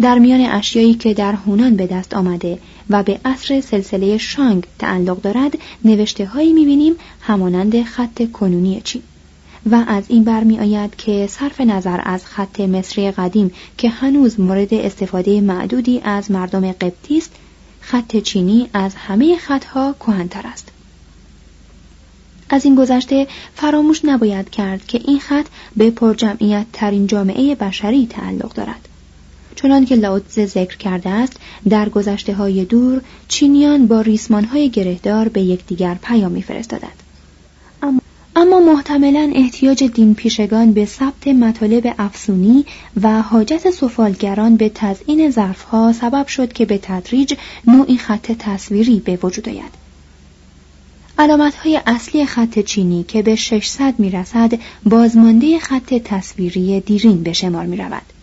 در 0.02 0.19
میان 0.19 0.41
اشیایی 0.41 0.93
که 0.93 1.13
در 1.13 1.34
هونان 1.34 1.76
به 1.76 1.88
دست 1.88 2.13
آمده 2.13 2.60
و 2.89 3.04
به 3.04 3.19
عصر 3.26 3.62
سلسله 3.62 4.17
شانگ 4.17 4.63
تعلق 4.80 5.22
دارد 5.22 5.58
نوشته 5.86 6.26
هایی 6.26 6.54
می‌بینیم 6.54 6.95
همانند 7.22 7.84
خط 7.84 8.32
کنونی 8.32 8.82
چین 8.84 9.02
و 9.72 9.84
از 9.88 10.04
این 10.08 10.24
برمی 10.24 10.60
آید 10.60 10.95
که 10.95 11.28
صرف 11.28 11.62
نظر 11.62 12.02
از 12.04 12.26
خط 12.26 12.60
مصری 12.60 13.12
قدیم 13.12 13.52
که 13.78 13.89
هنوز 13.89 14.39
مورد 14.39 14.74
استفاده 14.74 15.41
معدودی 15.41 16.02
از 16.04 16.32
مردم 16.32 16.72
قبطی 16.72 17.17
است 17.17 17.32
خط 17.82 18.18
چینی 18.18 18.70
از 18.74 18.96
همه 18.96 19.38
خطها 19.38 19.96
کهنتر 20.00 20.48
است. 20.48 20.68
از 22.50 22.65
این 22.65 22.76
گذشته 22.76 23.28
فراموش 23.56 24.06
نباید 24.06 24.50
کرد 24.50 24.88
که 24.88 25.02
این 25.08 25.20
خط 25.20 25.46
به 25.76 25.92
پرجمعیت 25.92 26.65
ترین 26.74 27.08
جامعه 27.08 27.56
بشری 27.56 28.08
تعلق 28.08 28.54
دارد. 28.54 28.88
چنان 29.56 29.86
که 29.86 29.96
لاوتزه 29.96 30.46
ذکر 30.46 30.78
کرده 30.78 31.10
است 31.10 31.39
در 31.70 31.89
گذشته 31.89 32.34
های 32.34 32.65
دور 32.65 33.02
چینیان 33.28 33.88
با 33.88 34.02
ریسمان 34.02 34.44
های 34.44 34.70
گرهدار 34.70 35.30
به 35.30 35.42
یکدیگر 35.42 35.98
پیام 36.04 36.32
میفرستادند 36.32 36.99
اما 38.39 38.60
محتملا 38.60 39.32
احتیاج 39.36 39.84
دین 39.84 40.15
پیشگان 40.15 40.73
به 40.73 40.86
ثبت 40.86 41.28
مطالب 41.28 41.95
افسونی 41.97 42.65
و 43.02 43.21
حاجت 43.21 43.69
سفالگران 43.69 44.56
به 44.56 44.71
تزئین 44.75 45.30
ظرفها 45.30 45.93
سبب 45.93 46.28
شد 46.28 46.54
که 46.54 46.65
به 46.65 46.78
تدریج 46.78 47.34
نوعی 47.67 47.97
خط 47.97 48.32
تصویری 48.32 48.99
به 48.99 49.19
وجود 49.23 49.49
آید 49.49 49.71
علامت 51.17 51.56
های 51.56 51.82
اصلی 51.88 52.25
خط 52.25 52.60
چینی 52.60 53.04
که 53.04 53.21
به 53.21 53.36
600 53.36 53.93
می 53.97 54.10
رسد 54.10 54.60
بازمانده 54.86 55.60
خط 55.60 55.93
تصویری 55.93 56.80
دیرین 56.80 57.23
به 57.23 57.34
شمار 57.34 57.65
می 57.65 57.78
رود. 57.78 58.19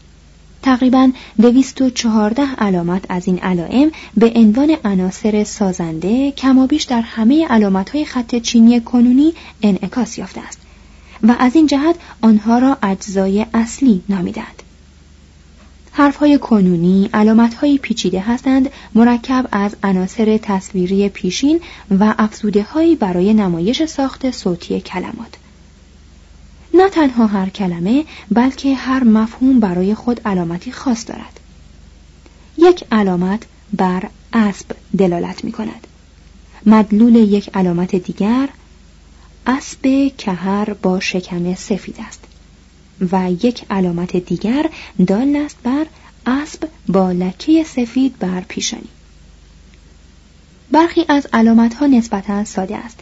تقریبا 0.66 1.10
214 1.40 2.42
علامت 2.58 3.04
از 3.08 3.26
این 3.26 3.38
علائم 3.38 3.90
به 4.16 4.32
عنوان 4.36 4.76
عناصر 4.84 5.44
سازنده 5.44 6.30
کمابیش 6.30 6.82
در 6.82 7.00
همه 7.00 7.46
علامت 7.46 7.90
های 7.90 8.04
خط 8.04 8.36
چینی 8.36 8.80
کنونی 8.80 9.34
انعکاس 9.62 10.18
یافته 10.18 10.40
است 10.40 10.58
و 11.22 11.36
از 11.38 11.56
این 11.56 11.66
جهت 11.66 11.96
آنها 12.20 12.58
را 12.58 12.78
اجزای 12.82 13.46
اصلی 13.54 14.02
نامیدند. 14.08 14.62
حرفهای 15.92 16.38
کنونی 16.38 17.10
علامتهای 17.14 17.78
پیچیده 17.78 18.20
هستند 18.20 18.70
مرکب 18.94 19.48
از 19.52 19.76
عناصر 19.82 20.38
تصویری 20.42 21.08
پیشین 21.08 21.60
و 21.90 22.14
افزوده 22.18 22.66
برای 23.00 23.34
نمایش 23.34 23.84
ساخت 23.84 24.30
صوتی 24.30 24.80
کلمات. 24.80 25.45
نه 26.76 26.90
تنها 26.90 27.26
هر 27.26 27.48
کلمه 27.48 28.04
بلکه 28.30 28.74
هر 28.74 29.04
مفهوم 29.04 29.60
برای 29.60 29.94
خود 29.94 30.20
علامتی 30.24 30.72
خاص 30.72 31.08
دارد. 31.08 31.40
یک 32.58 32.84
علامت 32.92 33.42
بر 33.72 34.08
اسب 34.32 34.66
دلالت 34.98 35.44
می 35.44 35.52
کند. 35.52 35.86
مدلول 36.66 37.14
یک 37.14 37.50
علامت 37.54 37.96
دیگر 37.96 38.48
اسب 39.46 40.12
کهر 40.18 40.74
با 40.74 41.00
شکم 41.00 41.54
سفید 41.54 41.96
است. 42.08 42.20
و 43.12 43.32
یک 43.32 43.64
علامت 43.70 44.16
دیگر 44.16 44.70
دال 45.06 45.36
است 45.36 45.56
بر 45.62 45.86
اسب 46.26 46.68
با 46.88 47.12
لکه 47.12 47.64
سفید 47.64 48.18
بر 48.18 48.40
پیشانی 48.40 48.88
برخی 50.70 51.04
از 51.08 51.26
علامت 51.32 51.74
ها 51.74 51.86
نسبتا 51.86 52.44
ساده 52.44 52.76
است 52.76 53.00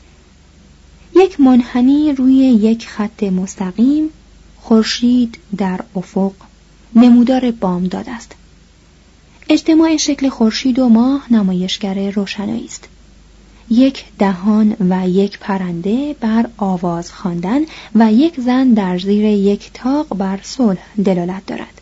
یک 1.16 1.40
منحنی 1.40 2.12
روی 2.12 2.34
یک 2.34 2.88
خط 2.88 3.22
مستقیم 3.22 4.10
خورشید 4.56 5.38
در 5.56 5.80
افق 5.96 6.32
نمودار 6.96 7.50
بامداد 7.50 8.08
است. 8.08 8.32
اجتماع 9.48 9.96
شکل 9.96 10.28
خورشید 10.28 10.78
و 10.78 10.88
ماه 10.88 11.32
نمایشگر 11.32 12.10
روشنایی 12.10 12.64
است. 12.64 12.88
یک 13.70 14.04
دهان 14.18 14.76
و 14.90 15.08
یک 15.08 15.38
پرنده 15.38 16.16
بر 16.20 16.46
آواز 16.56 17.12
خواندن 17.12 17.60
و 17.94 18.12
یک 18.12 18.40
زن 18.40 18.68
در 18.68 18.98
زیر 18.98 19.24
یک 19.24 19.70
تاق 19.74 20.16
بر 20.16 20.40
صلح 20.42 20.82
دلالت 21.04 21.46
دارد. 21.46 21.73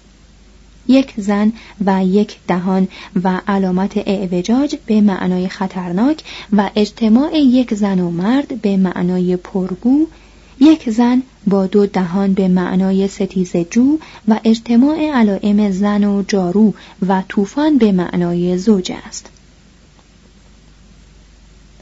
یک 0.89 1.13
زن 1.17 1.53
و 1.87 2.05
یک 2.05 2.37
دهان 2.49 2.89
و 3.25 3.41
علامت 3.49 3.93
اعوجاج 3.97 4.77
به 4.87 5.01
معنای 5.01 5.49
خطرناک 5.49 6.23
و 6.53 6.71
اجتماع 6.77 7.39
یک 7.39 7.75
زن 7.75 8.01
و 8.01 8.11
مرد 8.11 8.61
به 8.61 8.77
معنای 8.77 9.37
پرگو 9.37 10.07
یک 10.61 10.91
زن 10.91 11.23
با 11.47 11.67
دو 11.67 11.87
دهان 11.87 12.33
به 12.33 12.49
معنای 12.49 13.09
ستیز 13.09 13.57
جو 13.57 13.99
و 14.29 14.41
اجتماع 14.45 15.11
علائم 15.11 15.71
زن 15.71 16.05
و 16.05 16.23
جارو 16.29 16.75
و 17.09 17.23
طوفان 17.29 17.79
به 17.79 17.93
معنای 17.93 18.59
زوج 18.59 18.93
است 19.07 19.31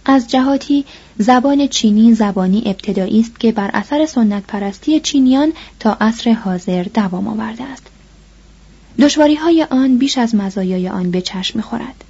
از 0.04 0.30
جهاتی 0.30 0.84
زبان 1.18 1.66
چینی 1.66 2.14
زبانی 2.14 2.62
ابتدایی 2.66 3.20
است 3.20 3.40
که 3.40 3.52
بر 3.52 3.70
اثر 3.74 4.06
سنت 4.06 4.46
پرستی 4.46 5.00
چینیان 5.00 5.52
تا 5.80 5.96
عصر 6.00 6.32
حاضر 6.32 6.82
دوام 6.82 7.28
آورده 7.28 7.64
است. 7.64 7.89
دشواری 9.00 9.34
های 9.34 9.66
آن 9.70 9.98
بیش 9.98 10.18
از 10.18 10.34
مزایای 10.34 10.88
آن 10.88 11.10
به 11.10 11.20
چشم 11.20 11.58
می‌خورد. 11.58 12.04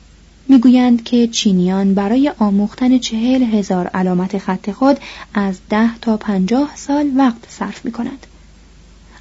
می‌گویند 0.49 1.05
که 1.05 1.27
چینیان 1.27 1.95
برای 1.95 2.33
آموختن 2.39 2.99
چهل 2.99 3.43
هزار 3.43 3.87
علامت 3.87 4.39
خط 4.39 4.71
خود 4.71 4.99
از 5.35 5.59
ده 5.71 5.99
تا 5.99 6.17
پنجاه 6.17 6.71
سال 6.77 7.11
وقت 7.17 7.47
صرف 7.49 7.85
می 7.85 7.93
کند. 7.93 8.27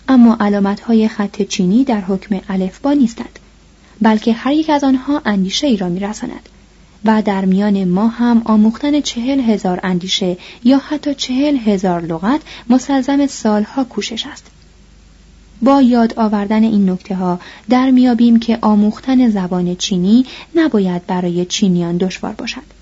اما 0.08 0.38
علامت 0.40 0.80
های 0.80 1.08
خط 1.08 1.42
چینی 1.42 1.84
در 1.84 2.02
حکم 2.02 2.40
الفبا 2.50 2.94
نیستند 2.94 3.40
بلکه 4.02 4.34
هر 4.34 4.54
یک 4.54 4.70
از 4.70 4.84
آنها 4.84 5.22
اندیشه 5.26 5.68
ای 5.68 5.78
را 5.78 5.90
می 5.90 6.00
رساند. 6.00 6.50
و 7.06 7.22
در 7.22 7.46
میان 7.46 7.84
ما 7.84 8.08
هم 8.08 8.42
آموختن 8.46 9.02
چهل 9.02 9.40
هزار 9.40 9.80
اندیشه 9.84 10.38
یا 10.64 10.78
حتی 10.78 11.16
چهل 11.16 11.58
هزار 11.58 12.02
لغت 12.02 12.42
مسلزم 12.70 13.28
سالها 13.28 13.84
کوشش 13.84 14.26
است. 14.28 14.52
با 15.62 15.82
یاد 15.82 16.14
آوردن 16.20 16.64
این 16.64 16.90
نکته 16.90 17.16
ها 17.16 17.40
در 17.70 17.92
میابیم 17.92 18.40
که 18.40 18.58
آموختن 18.62 19.30
زبان 19.30 19.76
چینی 19.76 20.26
نباید 20.56 21.06
برای 21.08 21.46
چینیان 21.46 21.98
دشوار 21.98 22.34
باشد. 22.34 22.80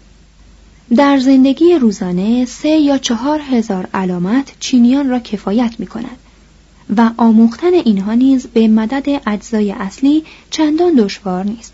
در 0.95 1.19
زندگی 1.19 1.75
روزانه 1.75 2.45
سه 2.45 2.69
یا 2.69 2.97
چهار 2.97 3.41
هزار 3.51 3.87
علامت 3.93 4.51
چینیان 4.59 5.09
را 5.09 5.19
کفایت 5.19 5.73
می 5.79 5.87
کند 5.87 6.17
و 6.97 7.11
آموختن 7.17 7.73
اینها 7.73 8.13
نیز 8.13 8.47
به 8.47 8.67
مدد 8.67 9.21
اجزای 9.27 9.71
اصلی 9.71 10.23
چندان 10.49 10.93
دشوار 10.93 11.43
نیست. 11.43 11.73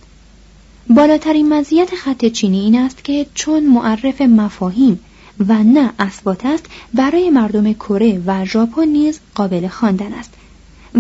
بالاترین 0.90 1.54
مزیت 1.54 1.96
خط 1.96 2.26
چینی 2.26 2.60
این 2.60 2.76
است 2.76 3.04
که 3.04 3.26
چون 3.34 3.64
معرف 3.64 4.22
مفاهیم 4.22 5.00
و 5.48 5.64
نه 5.64 5.90
اثبات 6.00 6.46
است 6.46 6.66
برای 6.94 7.30
مردم 7.30 7.74
کره 7.74 8.22
و 8.26 8.46
ژاپن 8.46 8.88
نیز 8.88 9.20
قابل 9.36 9.68
خواندن 9.68 10.14
است 10.14 10.34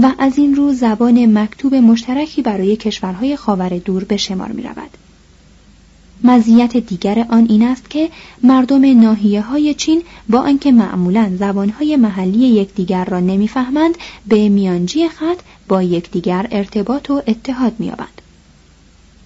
و 0.02 0.12
از 0.18 0.38
این 0.38 0.56
رو 0.56 0.74
زبان 0.74 1.38
مکتوب 1.38 1.76
مشترکی 1.76 2.42
برای 2.42 2.76
کشورهای 2.76 3.36
خاور 3.36 3.70
دور 3.70 4.04
به 4.04 4.18
شمار 4.18 4.52
می 4.52 4.64
رود. 4.64 4.90
مزیت 6.24 6.78
دیگر 6.78 7.26
آن 7.30 7.46
این 7.50 7.64
است 7.64 7.90
که 7.90 8.10
مردم 8.44 9.02
ناحیه 9.02 9.42
های 9.42 9.74
چین 9.74 10.02
با 10.30 10.40
آنکه 10.40 10.72
معمولا 10.72 11.32
زبانهای 11.40 11.96
محلی 11.96 12.48
یکدیگر 12.48 13.06
را 13.06 13.20
نمی‌فهمند 13.20 13.98
به 14.28 14.50
میانجی 14.50 15.10
خط 15.10 15.40
با 15.68 15.84
یکدیگر 15.84 16.48
ارتباط 16.52 17.10
و 17.10 17.22
اتحاد 17.28 17.74
می‌یابند. 17.80 18.22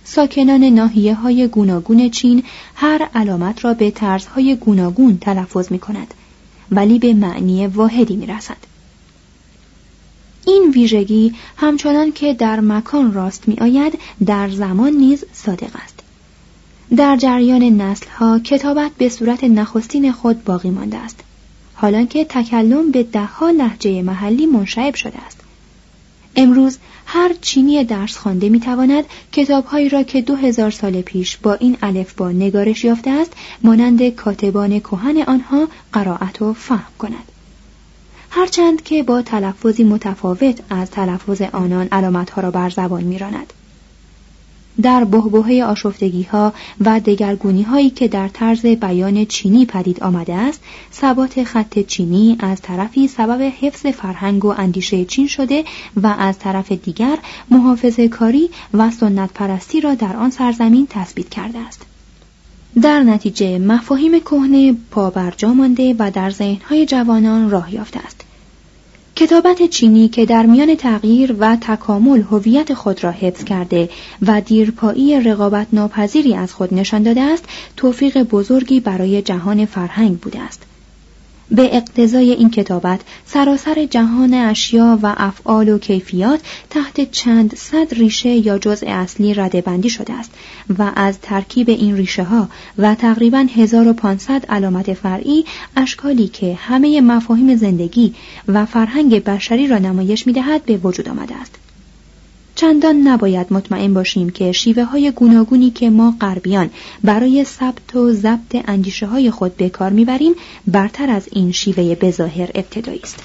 ساکنان 0.03 0.63
ناحیه 0.63 1.15
های 1.15 1.47
گوناگون 1.47 2.09
چین 2.09 2.43
هر 2.75 3.09
علامت 3.15 3.65
را 3.65 3.73
به 3.73 3.91
طرزهای 3.91 4.55
گوناگون 4.55 5.17
تلفظ 5.17 5.71
می 5.71 5.79
کند 5.79 6.13
ولی 6.71 6.99
به 6.99 7.13
معنی 7.13 7.67
واحدی 7.67 8.15
می 8.15 8.25
رسد. 8.25 8.76
این 10.47 10.71
ویژگی 10.71 11.33
همچنان 11.57 12.11
که 12.11 12.33
در 12.33 12.59
مکان 12.59 13.13
راست 13.13 13.47
می 13.47 13.55
آید 13.61 13.99
در 14.25 14.49
زمان 14.49 14.93
نیز 14.93 15.25
صادق 15.33 15.75
است. 15.83 15.99
در 16.95 17.17
جریان 17.17 17.63
نسل 17.63 18.05
ها 18.09 18.39
کتابت 18.39 18.91
به 18.97 19.09
صورت 19.09 19.43
نخستین 19.43 20.11
خود 20.11 20.43
باقی 20.43 20.69
مانده 20.69 20.97
است. 20.97 21.19
حالانکه 21.73 22.25
تکلم 22.25 22.91
به 22.91 23.03
دهها 23.03 23.49
لحجه 23.49 24.01
محلی 24.01 24.45
منشعب 24.45 24.95
شده 24.95 25.17
است. 25.25 25.37
امروز 26.35 26.77
هر 27.05 27.33
چینی 27.41 27.83
درس 27.83 28.17
خوانده 28.17 28.49
می‌تواند 28.49 29.05
کتابهایی 29.31 29.89
را 29.89 30.03
که 30.03 30.21
دو 30.21 30.35
هزار 30.35 30.71
سال 30.71 31.01
پیش 31.01 31.37
با 31.37 31.53
این 31.53 31.77
با 32.17 32.31
نگارش 32.31 32.83
یافته 32.83 33.09
است 33.11 33.33
مانند 33.63 34.09
کاتبان 34.09 34.79
کهن 34.79 35.21
آنها 35.27 35.67
قرائت 35.93 36.41
و 36.41 36.53
فهم 36.53 36.91
کند 36.99 37.36
هرچند 38.29 38.83
که 38.83 39.03
با 39.03 39.21
تلفظی 39.21 39.83
متفاوت 39.83 40.59
از 40.69 40.91
تلفظ 40.91 41.41
آنان 41.41 41.87
علامتها 41.91 42.41
را 42.41 42.51
بر 42.51 42.69
زبان 42.69 43.03
میراند. 43.03 43.53
در 44.81 45.03
بهبهه 45.03 45.63
آشفتگی 45.63 46.23
ها 46.23 46.53
و 46.81 46.99
دگرگونی 46.99 47.63
هایی 47.63 47.89
که 47.89 48.07
در 48.07 48.27
طرز 48.27 48.65
بیان 48.65 49.25
چینی 49.25 49.65
پدید 49.65 50.03
آمده 50.03 50.33
است 50.33 50.63
ثبات 50.93 51.43
خط 51.43 51.79
چینی 51.79 52.37
از 52.39 52.61
طرفی 52.61 53.07
سبب 53.07 53.53
حفظ 53.61 53.85
فرهنگ 53.85 54.45
و 54.45 54.47
اندیشه 54.47 55.05
چین 55.05 55.27
شده 55.27 55.63
و 56.03 56.07
از 56.07 56.39
طرف 56.39 56.71
دیگر 56.71 57.17
محافظه 57.51 58.07
کاری 58.07 58.49
و 58.73 58.91
سنت 58.91 59.33
پرستی 59.33 59.81
را 59.81 59.95
در 59.95 60.15
آن 60.15 60.29
سرزمین 60.29 60.87
تثبیت 60.89 61.29
کرده 61.29 61.59
است. 61.59 61.85
در 62.81 63.03
نتیجه 63.03 63.59
مفاهیم 63.59 64.19
کهنه 64.19 64.75
پابرجا 64.91 65.53
مانده 65.53 65.95
و 65.99 66.11
در 66.11 66.29
ذهنهای 66.29 66.85
جوانان 66.85 67.49
راه 67.49 67.73
یافته 67.73 67.99
است. 67.99 68.16
کتابت 69.17 69.63
چینی 69.69 70.07
که 70.07 70.25
در 70.25 70.45
میان 70.45 70.75
تغییر 70.75 71.35
و 71.39 71.55
تکامل 71.61 72.21
هویت 72.21 72.73
خود 72.73 73.03
را 73.03 73.11
حفظ 73.11 73.43
کرده 73.43 73.89
و 74.27 74.41
دیرپایی 74.41 75.19
رقابت 75.19 75.67
ناپذیری 75.73 76.35
از 76.35 76.53
خود 76.53 76.73
نشان 76.73 77.03
داده 77.03 77.21
است 77.21 77.45
توفیق 77.77 78.23
بزرگی 78.23 78.79
برای 78.79 79.21
جهان 79.21 79.65
فرهنگ 79.65 80.19
بوده 80.19 80.41
است. 80.41 80.66
به 81.51 81.75
اقتضای 81.75 82.31
این 82.31 82.49
کتابت 82.49 83.01
سراسر 83.25 83.85
جهان 83.85 84.33
اشیا 84.33 84.99
و 85.03 85.13
افعال 85.17 85.69
و 85.69 85.77
کیفیات 85.77 86.39
تحت 86.69 87.11
چند 87.11 87.55
صد 87.55 87.93
ریشه 87.93 88.29
یا 88.29 88.57
جزء 88.57 88.87
اصلی 88.87 89.33
بندی 89.61 89.89
شده 89.89 90.13
است 90.13 90.31
و 90.79 90.91
از 90.95 91.19
ترکیب 91.19 91.69
این 91.69 91.97
ریشه 91.97 92.23
ها 92.23 92.49
و 92.77 92.95
تقریبا 92.95 93.47
1500 93.55 94.45
علامت 94.49 94.93
فرعی 94.93 95.45
اشکالی 95.75 96.27
که 96.27 96.55
همه 96.61 97.01
مفاهیم 97.01 97.55
زندگی 97.55 98.13
و 98.47 98.65
فرهنگ 98.65 99.23
بشری 99.23 99.67
را 99.67 99.77
نمایش 99.77 100.27
می 100.27 100.33
دهد 100.33 100.65
به 100.65 100.77
وجود 100.77 101.09
آمده 101.09 101.35
است. 101.35 101.66
چندان 102.57 102.95
نباید 103.07 103.53
مطمئن 103.53 103.93
باشیم 103.93 104.29
که 104.29 104.51
شیوه 104.51 104.83
های 104.83 105.11
گوناگونی 105.11 105.69
که 105.71 105.89
ما 105.89 106.15
غربیان 106.21 106.69
برای 107.03 107.43
ثبت 107.43 107.95
و 107.95 108.13
ضبط 108.13 108.55
اندیشه 108.67 109.05
های 109.05 109.31
خود 109.31 109.57
به 109.57 109.69
کار 109.69 109.89
می‌بریم 109.89 110.33
برتر 110.67 111.09
از 111.09 111.27
این 111.31 111.51
شیوه 111.51 111.95
بظاهر 111.95 112.49
ابتدایی 112.55 112.99
است. 113.03 113.23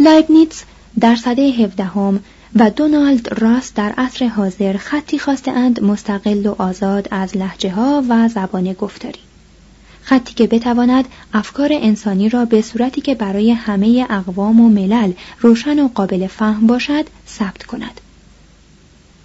لایبنیتس 0.00 0.64
در 1.00 1.16
سده 1.16 1.42
هفدهم 1.42 2.20
و 2.56 2.70
دونالد 2.70 3.40
راس 3.40 3.72
در 3.74 3.94
عصر 3.98 4.26
حاضر 4.26 4.76
خطی 4.76 5.18
خواسته 5.18 5.50
اند 5.50 5.82
مستقل 5.82 6.46
و 6.46 6.54
آزاد 6.58 7.08
از 7.10 7.36
لحجه 7.36 7.70
ها 7.70 8.02
و 8.08 8.28
زبان 8.28 8.72
گفتاری. 8.72 9.20
خطی 10.02 10.34
که 10.34 10.46
بتواند 10.46 11.04
افکار 11.32 11.70
انسانی 11.72 12.28
را 12.28 12.44
به 12.44 12.62
صورتی 12.62 13.00
که 13.00 13.14
برای 13.14 13.50
همه 13.50 14.06
اقوام 14.10 14.60
و 14.60 14.68
ملل 14.68 15.12
روشن 15.40 15.78
و 15.78 15.88
قابل 15.88 16.26
فهم 16.26 16.66
باشد 16.66 17.04
ثبت 17.28 17.62
کند. 17.62 18.00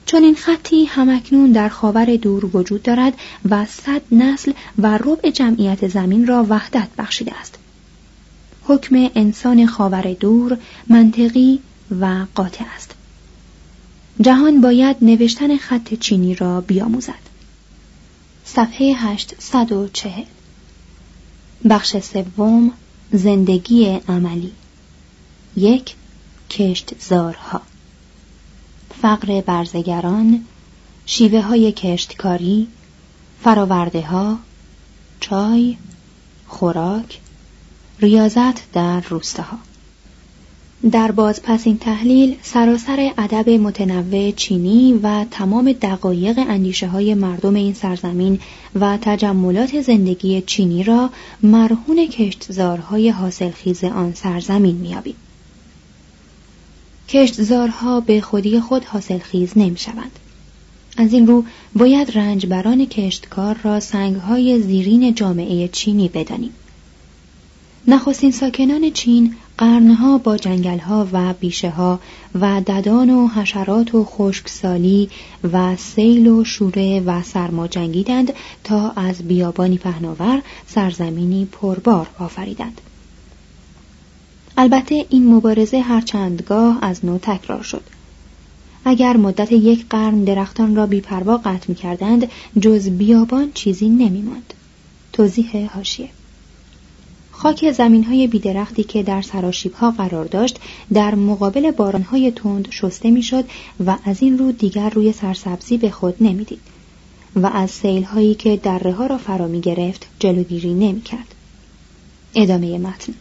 چون 0.06 0.24
این 0.24 0.36
خطی 0.36 0.86
همکنون 0.86 1.52
در 1.52 1.70
خاور 1.70 2.16
دور 2.16 2.58
وجود 2.58 2.84
دارد 2.84 3.14
و 3.50 3.66
صد 3.66 4.02
نسل 4.12 4.52
و 4.78 4.98
ربع 4.98 5.30
جمعیت 5.30 5.88
زمین 5.88 6.28
را 6.28 6.46
وحدت 6.50 6.88
بخشیده 6.98 7.40
است. 7.40 7.58
حکم 8.64 9.10
انسان 9.16 9.66
خاور 9.66 10.14
دور 10.14 10.58
منطقی 10.88 11.60
و 12.00 12.26
قاطع 12.36 12.66
است. 12.76 12.96
جهان 14.22 14.62
باید 14.62 14.98
نوشتن 15.02 15.58
خط 15.58 15.94
چینی 15.94 16.36
را 16.36 16.62
بیاموزد. 16.62 17.28
صفحه 18.46 18.94
840 18.96 20.24
بخش 21.70 21.98
سوم 21.98 22.72
زندگی 23.12 24.00
عملی. 24.10 24.52
یک 25.56 25.96
کشتزارها. 26.50 27.62
فقر 29.02 29.42
برزگران 29.42 30.46
شیوه 31.06 31.42
های 31.42 31.72
کشتکاری 31.72 32.68
فراورده 33.44 34.02
ها 34.02 34.38
چای 35.20 35.78
خوراک 36.48 37.20
ریاضت 38.00 38.72
در 38.72 39.02
روستاها. 39.02 39.58
در 40.92 41.12
بازپسین 41.12 41.78
تحلیل 41.78 42.36
سراسر 42.42 43.14
ادب 43.18 43.50
متنوع 43.50 44.32
چینی 44.32 44.94
و 45.04 45.26
تمام 45.32 45.72
دقایق 45.72 46.40
اندیشه 46.40 46.88
های 46.88 47.14
مردم 47.14 47.56
این 47.56 47.74
سرزمین 47.74 48.40
و 48.76 48.98
تجملات 49.02 49.82
زندگی 49.82 50.42
چینی 50.42 50.84
را 50.84 51.10
مرهون 51.44 52.08
کشتزارهای 52.08 53.10
حاصلخیز 53.10 53.84
آن 53.84 54.14
سرزمین 54.14 54.76
میابید. 54.76 55.16
کشتزارها 57.10 58.00
به 58.00 58.22
خودی 58.22 58.60
خود 58.60 58.86
حاصلخیز 58.86 59.52
نمی 59.56 59.78
شوند. 59.78 60.20
از 60.98 61.14
این 61.14 61.28
رو 61.28 61.44
باید 61.76 62.18
رنجبران 62.18 62.86
کشتکار 62.86 63.58
را 63.64 63.80
سنگهای 63.80 64.62
زیرین 64.62 65.16
جامعه 65.16 65.68
چینی 65.68 66.08
بدانیم. 66.08 66.54
نخستین 67.88 68.32
ساکنان 68.32 68.92
چین 68.92 69.36
قرنها 69.58 70.18
با 70.18 70.38
جنگلها 70.38 71.08
و 71.12 71.34
بیشه 71.34 71.70
ها 71.70 72.00
و 72.36 72.62
ددان 72.62 73.10
و 73.10 73.28
حشرات 73.28 73.96
و 73.96 74.04
خشکسالی 74.04 75.10
و 75.54 75.76
سیل 75.76 76.28
و 76.28 76.44
شوره 76.44 77.00
و 77.00 77.24
سرما 77.24 77.68
جنگیدند 77.68 78.34
تا 78.64 78.90
از 78.90 79.28
بیابانی 79.28 79.78
پهناور 79.78 80.42
سرزمینی 80.68 81.46
پربار 81.46 82.08
آفریدند. 82.20 82.82
البته 84.58 85.06
این 85.10 85.34
مبارزه 85.34 85.80
هر 85.80 86.02
چندگاه 86.02 86.78
از 86.82 87.06
نو 87.06 87.18
تکرار 87.18 87.64
شد. 87.64 87.84
اگر 88.86 89.18
مدت 89.18 89.52
یک 89.52 89.86
قرن 89.90 90.24
درختان 90.24 90.76
را 90.76 90.86
بیپروا 90.86 91.38
قطع 91.38 91.66
می 91.68 91.76
کردند 91.76 92.32
جز 92.60 92.90
بیابان 92.90 93.52
چیزی 93.54 93.90
نمی 93.90 94.22
ماند. 94.22 94.54
توضیح 95.14 95.70
هاشیه 95.74 96.10
خاک 97.40 97.72
زمین 97.72 98.04
های 98.04 98.28
بیدرختی 98.28 98.84
که 98.84 99.04
در 99.04 99.22
سراشیب 99.22 99.74
ها 99.74 99.92
قرار 99.92 100.26
داشت 100.26 100.60
در 100.94 101.16
مقابل 101.16 101.72
باران 101.72 102.02
های 102.02 102.32
تند 102.32 102.68
شسته 102.72 103.12
می‌شد 103.12 103.46
و 103.86 103.98
از 104.04 104.22
این 104.22 104.38
رو 104.38 104.52
دیگر 104.52 104.90
روی 104.90 105.12
سرسبزی 105.12 105.78
به 105.78 105.90
خود 105.90 106.16
نمی‌دید 106.22 106.60
و 107.36 107.46
از 107.46 107.72
سیل 107.72 108.04
هایی 108.04 108.36
که 108.36 108.58
دره 108.58 108.92
ها 108.92 109.06
را 109.06 109.18
فرا 109.18 109.48
می 109.48 109.62
گرفت 109.62 110.08
جلوگیری 110.20 110.74
نمی 110.74 111.02
کرد. 111.02 111.36
ادامه 112.36 112.78
متن 112.78 113.14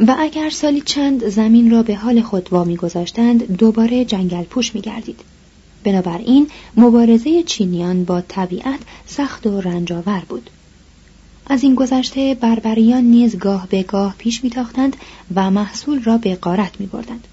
و 0.00 0.16
اگر 0.18 0.50
سالی 0.50 0.80
چند 0.80 1.28
زمین 1.28 1.70
را 1.70 1.82
به 1.82 1.94
حال 1.96 2.22
خود 2.22 2.48
وامی 2.50 2.76
گذاشتند 2.76 3.56
دوباره 3.56 4.04
جنگل 4.04 4.44
پوش 4.44 4.74
می 4.74 4.80
گردید. 4.80 5.20
بنابراین 5.84 6.46
مبارزه 6.76 7.42
چینیان 7.42 8.04
با 8.04 8.20
طبیعت 8.20 8.80
سخت 9.06 9.46
و 9.46 9.60
رنجاور 9.60 10.22
بود. 10.28 10.50
از 11.46 11.62
این 11.62 11.74
گذشته 11.74 12.34
بربریان 12.34 13.04
نیز 13.04 13.38
گاه 13.38 13.68
به 13.68 13.82
گاه 13.82 14.14
پیش 14.18 14.44
میتاختند 14.44 14.96
و 15.34 15.50
محصول 15.50 16.02
را 16.02 16.18
به 16.18 16.34
قارت 16.34 16.80
می 16.80 16.86
بردند. 16.86 17.28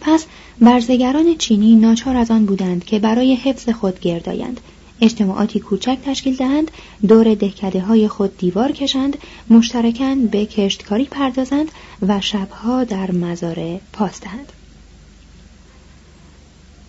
پس 0.00 0.26
برزگران 0.60 1.36
چینی 1.36 1.76
ناچار 1.76 2.16
از 2.16 2.30
آن 2.30 2.46
بودند 2.46 2.84
که 2.84 2.98
برای 2.98 3.34
حفظ 3.34 3.68
خود 3.68 4.00
گردایند 4.00 4.60
اجتماعاتی 5.00 5.60
کوچک 5.60 5.98
تشکیل 6.04 6.36
دهند 6.36 6.70
دور 7.08 7.34
دهکده 7.34 7.80
های 7.80 8.08
خود 8.08 8.38
دیوار 8.38 8.72
کشند 8.72 9.18
مشترکاً 9.50 10.14
به 10.14 10.46
کشتکاری 10.46 11.04
پردازند 11.04 11.70
و 12.02 12.20
شبها 12.20 12.84
در 12.84 13.10
مزارع 13.10 13.78
پاس 13.92 14.20
دهند. 14.20 14.52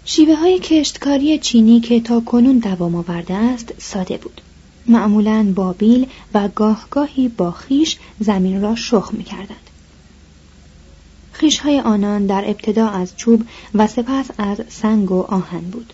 شیوه 0.06 0.36
های 0.36 0.60
کشتکاری 0.60 1.40
چینی 1.40 1.80
که 1.80 2.00
تا 2.00 2.20
کنون 2.20 2.58
دوام 2.58 2.96
آورده 2.96 3.34
است 3.34 3.74
ساده 3.78 4.18
بود. 4.18 4.42
معمولا 4.88 5.54
با 5.56 5.74
بیل 5.74 6.08
و 6.34 6.50
گاهگاهی 6.56 7.28
با 7.28 7.52
خیش 7.52 7.98
زمین 8.20 8.62
را 8.62 8.76
شخ 8.76 9.10
می 9.14 9.24
کردند. 9.24 9.70
های 11.64 11.80
آنان 11.80 12.26
در 12.26 12.44
ابتدا 12.46 12.88
از 12.88 13.18
چوب 13.18 13.44
و 13.76 13.88
سپس 13.88 14.26
از 14.38 14.62
سنگ 14.70 15.12
و 15.12 15.22
آهن 15.22 15.62
بود. 15.62 15.94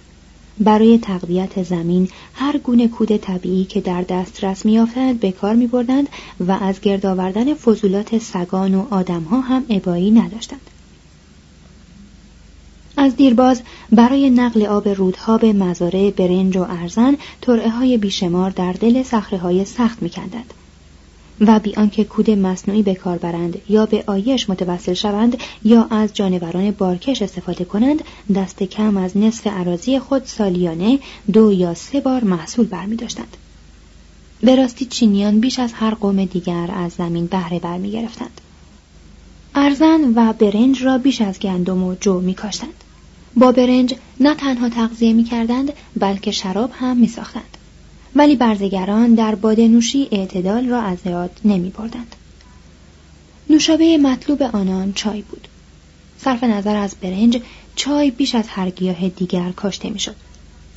برای 0.60 0.98
تقویت 0.98 1.64
زمین 1.64 2.10
هر 2.34 2.58
گونه 2.58 2.88
کود 2.88 3.18
طبیعی 3.18 3.66
که 3.66 3.82
در 3.82 4.02
دسترس 4.02 4.66
میافتند 4.66 5.20
به 5.20 5.32
کار 5.32 5.56
می 5.56 5.68
بردند 5.68 6.10
و 6.40 6.52
از 6.52 6.82
گرد 6.82 7.06
آوردن 7.06 7.54
فضولات 7.54 8.18
سگان 8.18 8.76
و 8.76 8.86
آدمها 8.90 9.42
هم 9.42 9.66
ابایی 9.70 10.12
نداشتند. 10.12 10.62
از 12.98 13.16
دیرباز 13.16 13.62
برای 13.92 14.30
نقل 14.30 14.66
آب 14.66 14.90
رودها 14.90 15.38
به 15.38 15.54
مزارع 15.54 16.12
برنج 16.12 16.58
و 16.58 16.62
ارزن 16.62 17.18
ترعه 17.42 17.70
های 17.70 17.98
بیشمار 17.98 18.50
در 18.50 18.72
دل 18.72 19.04
صخره 19.04 19.40
های 19.40 19.66
سخت 19.66 20.04
میکندند 20.04 20.54
و 21.42 21.60
بی 21.60 21.76
آنکه 21.76 22.04
کود 22.04 22.30
مصنوعی 22.30 22.82
به 22.82 22.96
کار 22.96 23.18
برند 23.18 23.62
یا 23.70 23.86
به 23.86 24.04
آیش 24.08 24.50
متوسل 24.50 24.94
شوند 24.94 25.38
یا 25.64 25.88
از 25.90 26.14
جانوران 26.14 26.72
بارکش 26.72 27.22
استفاده 27.22 27.66
کنند 27.66 28.04
دست 28.36 28.64
کم 28.64 28.98
از 28.98 29.18
نصف 29.18 29.48
عراضی 29.48 30.00
خود 30.00 30.26
سالیانه 30.26 31.00
دو 31.34 31.54
یا 31.54 31.74
سه 31.74 32.00
بار 32.00 32.24
محصول 32.24 32.66
برمی 32.66 32.96
داشتند. 32.96 33.38
به 34.42 34.56
راستی 34.56 34.86
چینیان 34.86 35.40
بیش 35.40 35.60
از 35.60 35.74
هر 35.74 35.94
قوم 35.94 36.26
دیگر 36.26 36.70
از 36.74 36.92
زمین 36.92 37.26
بهره 37.26 37.60
برمی 37.60 37.92
گرفتند. 37.92 38.42
ارزن 39.56 40.02
و 40.16 40.34
برنج 40.34 40.84
را 40.84 40.98
بیش 40.98 41.22
از 41.22 41.40
گندم 41.40 41.84
و 41.84 41.96
جو 41.96 42.20
می 42.20 42.34
کاشتند. 42.34 42.77
با 43.38 43.52
برنج 43.52 43.96
نه 44.20 44.36
تنها 44.36 44.70
تغذیه 44.70 45.14
می 45.14 45.24
کردند 45.24 45.74
بلکه 45.96 46.32
شراب 46.32 46.72
هم 46.74 46.98
می 46.98 47.08
ساختند. 47.08 47.58
ولی 48.16 48.36
برزگران 48.36 49.14
در 49.14 49.36
باده 49.36 49.68
نوشی 49.68 50.08
اعتدال 50.12 50.70
را 50.70 50.82
از 50.82 50.98
یاد 51.06 51.40
نمی 51.46 51.70
بردند. 51.70 52.16
نوشابه 53.50 53.98
مطلوب 53.98 54.42
آنان 54.42 54.94
چای 54.94 55.22
بود. 55.22 55.48
صرف 56.18 56.44
نظر 56.44 56.76
از 56.76 56.96
برنج 57.02 57.42
چای 57.76 58.12
بیش 58.12 58.36
از 58.36 58.48
هر 58.48 58.70
گیاه 58.70 59.10
دیگر 59.10 59.52
کاشته 59.52 59.90
می 59.90 60.00
شد. 60.00 60.16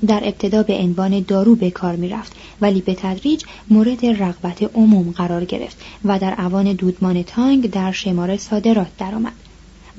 در 0.07 0.21
ابتدا 0.25 0.63
به 0.63 0.79
عنوان 0.79 1.25
دارو 1.29 1.57
به 1.57 1.71
کار 1.71 1.97
می 1.97 2.09
رفت 2.09 2.33
ولی 2.61 2.81
به 2.81 2.95
تدریج 2.95 3.45
مورد 3.71 4.07
رغبت 4.07 4.63
عموم 4.75 5.11
قرار 5.11 5.45
گرفت 5.45 5.77
و 6.05 6.19
در 6.19 6.41
اوان 6.41 6.73
دودمان 6.73 7.23
تانگ 7.23 7.71
در 7.71 7.93
شمار 7.93 8.37
صادرات 8.37 8.97
درآمد 8.99 9.33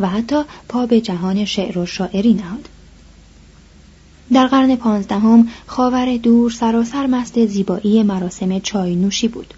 و 0.02 0.08
حتی 0.08 0.44
پا 0.70 0.86
به 0.86 1.02
جهان 1.02 1.46
شعر 1.46 1.78
و 1.78 1.86
شاعری 1.86 2.34
نهاد. 2.34 2.70
در 4.34 4.48
قرن 4.48 4.76
پانزدهم 4.76 5.48
خاور 5.68 6.18
دور 6.18 6.52
سراسر 6.52 7.08
مست 7.08 7.46
زیبایی 7.46 8.04
مراسم 8.04 8.60
چای 8.60 8.96
نوشی 8.96 9.28
بود. 9.28 9.54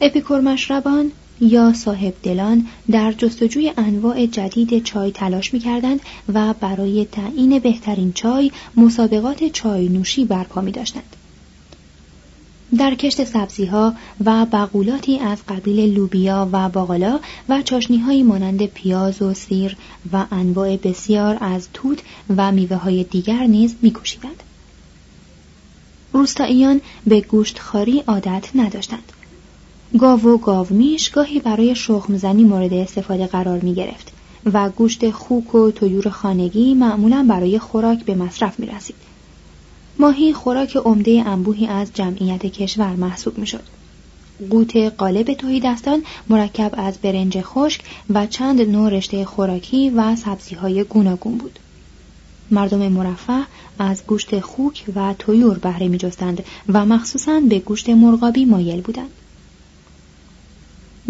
اپیکور 0.00 0.40
مشربان 0.40 1.12
یا 1.40 1.72
صاحب 1.72 2.14
دلان 2.22 2.66
در 2.90 3.12
جستجوی 3.12 3.72
انواع 3.76 4.26
جدید 4.26 4.82
چای 4.82 5.12
تلاش 5.12 5.54
می 5.54 5.60
کردند 5.60 6.00
و 6.34 6.54
برای 6.60 7.04
تعیین 7.04 7.58
بهترین 7.58 8.12
چای 8.12 8.50
مسابقات 8.76 9.44
چای 9.44 9.88
نوشی 9.88 10.24
برپا 10.24 10.60
می 10.60 10.72
داشتند. 10.72 11.16
در 12.78 12.94
کشت 12.94 13.24
سبزی 13.24 13.64
ها 13.64 13.94
و 14.24 14.46
بقولاتی 14.46 15.18
از 15.18 15.38
قبیل 15.48 15.94
لوبیا 15.94 16.48
و 16.52 16.68
باقلا 16.68 17.20
و 17.48 17.62
چاشنی 17.62 18.22
مانند 18.22 18.66
پیاز 18.66 19.22
و 19.22 19.34
سیر 19.34 19.76
و 20.12 20.24
انواع 20.30 20.76
بسیار 20.76 21.38
از 21.40 21.68
توت 21.74 21.98
و 22.36 22.52
میوه 22.52 22.76
های 22.76 23.04
دیگر 23.04 23.46
نیز 23.46 23.74
میکوشیدند. 23.82 24.42
روستاییان 26.12 26.80
به 27.06 27.20
گوشت 27.20 27.58
خاری 27.58 28.00
عادت 28.06 28.50
نداشتند. 28.54 29.12
گاو 29.98 30.20
و 30.20 30.38
گاومیش 30.38 31.10
گاهی 31.10 31.40
برای 31.40 31.74
شخمزنی 31.74 32.44
مورد 32.44 32.72
استفاده 32.72 33.26
قرار 33.26 33.60
می 33.60 33.74
گرفت 33.74 34.12
و 34.52 34.70
گوشت 34.70 35.10
خوک 35.10 35.54
و 35.54 35.70
طیور 35.70 36.08
خانگی 36.08 36.74
معمولا 36.74 37.26
برای 37.28 37.58
خوراک 37.58 38.04
به 38.04 38.14
مصرف 38.14 38.60
می 38.60 38.66
رسید. 38.66 39.03
ماهی 39.98 40.32
خوراک 40.32 40.76
عمده 40.76 41.22
انبوهی 41.26 41.66
از 41.66 41.90
جمعیت 41.94 42.46
کشور 42.46 42.96
محسوب 42.96 43.38
می 43.38 43.46
شد. 43.46 43.62
قوت 44.50 44.76
قالب 44.76 45.60
دستان 45.64 46.02
مرکب 46.28 46.74
از 46.76 46.98
برنج 46.98 47.40
خشک 47.40 47.80
و 48.10 48.26
چند 48.26 48.60
نوع 48.60 48.90
رشته 48.90 49.24
خوراکی 49.24 49.90
و 49.90 50.16
سبزی 50.16 50.54
های 50.54 50.84
گوناگون 50.84 51.38
بود. 51.38 51.58
مردم 52.50 52.88
مرفه 52.88 53.46
از 53.78 54.06
گوشت 54.06 54.40
خوک 54.40 54.84
و 54.94 55.14
تویور 55.18 55.58
بهره 55.58 55.88
می 55.88 55.98
جستند 55.98 56.44
و 56.68 56.86
مخصوصا 56.86 57.40
به 57.40 57.58
گوشت 57.58 57.90
مرغابی 57.90 58.44
مایل 58.44 58.80
بودند. 58.80 59.10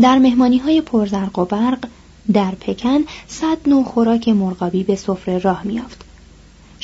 در 0.00 0.18
مهمانی 0.18 0.58
های 0.58 0.80
پرزرق 0.80 1.38
و 1.38 1.44
برق 1.44 1.88
در 2.32 2.54
پکن 2.60 3.00
صد 3.28 3.58
نوع 3.66 3.84
خوراک 3.84 4.28
مرغابی 4.28 4.84
به 4.84 4.96
سفره 4.96 5.38
راه 5.38 5.62
میافت. 5.64 6.03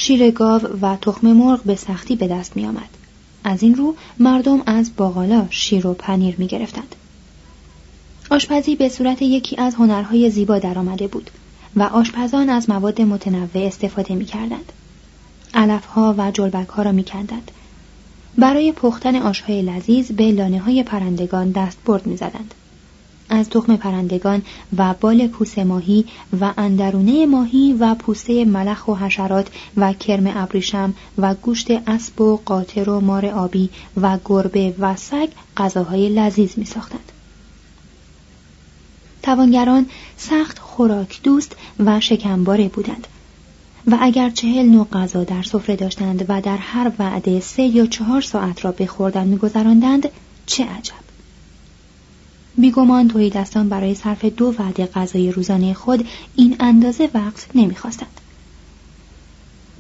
شیر 0.02 0.30
گاو 0.30 0.62
و 0.82 0.96
تخم 0.96 1.32
مرغ 1.32 1.62
به 1.62 1.76
سختی 1.76 2.16
به 2.16 2.28
دست 2.28 2.56
می 2.56 2.66
آمد. 2.66 2.88
از 3.44 3.62
این 3.62 3.74
رو 3.74 3.94
مردم 4.18 4.62
از 4.66 4.90
باقالا 4.96 5.46
شیر 5.50 5.86
و 5.86 5.94
پنیر 5.94 6.34
می 6.38 6.46
گرفتند. 6.46 6.94
آشپزی 8.30 8.76
به 8.76 8.88
صورت 8.88 9.22
یکی 9.22 9.56
از 9.56 9.74
هنرهای 9.74 10.30
زیبا 10.30 10.58
درآمده 10.58 11.06
بود 11.06 11.30
و 11.76 11.82
آشپزان 11.82 12.50
از 12.50 12.70
مواد 12.70 13.02
متنوع 13.02 13.48
استفاده 13.54 14.14
می 14.14 14.24
کردند. 14.24 14.72
علفها 15.54 16.14
و 16.18 16.30
جلبک 16.30 16.68
را 16.76 16.92
می 16.92 17.04
کندند. 17.04 17.50
برای 18.38 18.72
پختن 18.72 19.16
آشهای 19.16 19.62
لذیذ 19.62 20.12
به 20.12 20.32
لانه 20.32 20.58
های 20.58 20.82
پرندگان 20.82 21.50
دست 21.50 21.78
برد 21.84 22.06
می 22.06 22.16
زدند. 22.16 22.54
از 23.30 23.48
تخم 23.48 23.76
پرندگان 23.76 24.42
و 24.76 24.94
بال 25.00 25.26
پوس 25.26 25.58
ماهی 25.58 26.04
و 26.40 26.52
اندرونه 26.56 27.26
ماهی 27.26 27.72
و 27.72 27.94
پوسته 27.94 28.44
ملخ 28.44 28.88
و 28.88 28.94
حشرات 28.94 29.48
و 29.76 29.92
کرم 29.92 30.32
ابریشم 30.34 30.94
و 31.18 31.34
گوشت 31.34 31.70
اسب 31.70 32.20
و 32.20 32.40
قاطر 32.44 32.90
و 32.90 33.00
مار 33.00 33.26
آبی 33.26 33.70
و 34.00 34.18
گربه 34.24 34.74
و 34.78 34.96
سگ 34.96 35.28
غذاهای 35.56 36.08
لذیذ 36.08 36.58
می 36.58 36.64
ساختند. 36.64 37.12
توانگران 39.22 39.86
سخت 40.16 40.58
خوراک 40.58 41.20
دوست 41.22 41.56
و 41.80 42.00
شکمباره 42.00 42.68
بودند 42.68 43.06
و 43.86 43.98
اگر 44.00 44.30
چهل 44.30 44.66
نوع 44.66 44.86
غذا 44.92 45.24
در 45.24 45.42
سفره 45.42 45.76
داشتند 45.76 46.24
و 46.28 46.40
در 46.40 46.56
هر 46.56 46.92
وعده 46.98 47.40
سه 47.40 47.62
یا 47.62 47.86
چهار 47.86 48.20
ساعت 48.20 48.64
را 48.64 48.72
به 48.72 48.86
خوردن 48.86 49.26
میگذراندند 49.26 50.08
چه 50.46 50.64
عجب 50.64 51.10
بیگمان 52.58 53.06
دستان 53.28 53.68
برای 53.68 53.94
صرف 53.94 54.24
دو 54.24 54.54
وعده 54.58 54.86
غذای 54.86 55.32
روزانه 55.32 55.74
خود 55.74 56.08
این 56.36 56.56
اندازه 56.60 57.10
وقت 57.14 57.48
نمی‌خواستند 57.54 58.20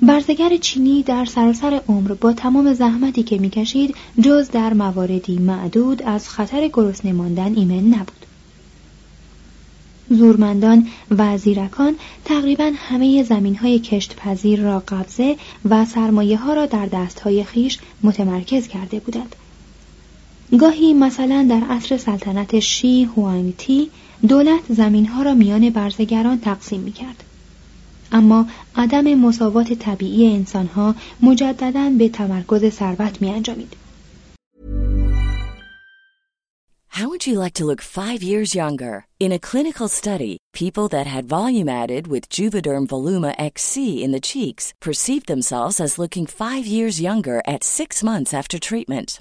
برزگر 0.02 0.56
چینی 0.56 1.02
در 1.02 1.24
سراسر 1.24 1.80
عمر 1.88 2.14
با 2.14 2.32
تمام 2.32 2.74
زحمتی 2.74 3.22
که 3.22 3.38
می‌کشید 3.38 3.94
جز 4.22 4.50
در 4.50 4.72
مواردی 4.74 5.38
معدود 5.38 6.02
از 6.02 6.28
خطر 6.28 6.68
گرسنه 6.72 7.12
ماندن 7.12 7.54
ایمن 7.54 7.94
نبود 7.94 8.26
زورمندان 10.10 10.88
و 11.10 11.38
زیرکان 11.38 11.94
تقریبا 12.24 12.72
همه 12.76 13.22
زمین 13.22 13.56
های 13.56 13.78
کشت 13.78 14.16
پذیر 14.16 14.60
را 14.60 14.82
قبضه 14.88 15.36
و 15.70 15.84
سرمایه 15.84 16.36
ها 16.36 16.54
را 16.54 16.66
در 16.66 16.86
دست 16.86 17.20
های 17.20 17.44
خیش 17.44 17.78
متمرکز 18.02 18.68
کرده 18.68 19.00
بودند. 19.00 19.36
گاهی 20.58 20.94
مثلا 20.94 21.46
در 21.50 21.66
عصر 21.70 21.96
سلطنت 21.96 22.60
شی 22.60 23.04
هوانگ 23.04 23.56
تی 23.56 23.90
دولت 24.28 24.60
زمین 24.68 25.06
ها 25.06 25.22
را 25.22 25.34
میان 25.34 25.70
برزگران 25.70 26.40
تقسیم 26.40 26.80
می 26.80 26.92
کرد. 26.92 27.24
اما 28.12 28.46
عدم 28.76 29.14
مساوات 29.14 29.72
طبیعی 29.72 30.34
انسان 30.34 30.66
ها 30.66 30.94
مجددا 31.22 31.90
به 31.98 32.08
تمرکز 32.08 32.68
ثروت 32.68 33.22
می 33.22 33.30
انجامید. 33.30 33.76
How 37.00 37.08
would 37.08 37.26
you 37.26 37.38
like 37.38 37.54
to 37.54 37.64
look 37.64 37.80
five 37.80 38.20
years 38.22 38.54
younger? 38.54 39.06
In 39.20 39.32
a 39.32 39.38
clinical 39.38 39.88
study, 39.88 40.34
people 40.52 40.86
that 40.88 41.06
had 41.06 41.24
volume 41.38 41.70
added 41.82 42.04
with 42.12 42.28
Juvederm 42.28 42.84
Voluma 42.88 43.32
XC 43.38 43.74
in 44.04 44.10
the 44.12 44.26
cheeks 44.30 44.74
perceived 44.80 45.26
themselves 45.28 45.80
as 45.80 45.98
looking 46.02 46.26
five 46.26 46.66
years 46.66 47.00
younger 47.00 47.38
at 47.46 47.64
six 47.78 48.02
months 48.02 48.34
after 48.34 48.58
treatment. 48.58 49.20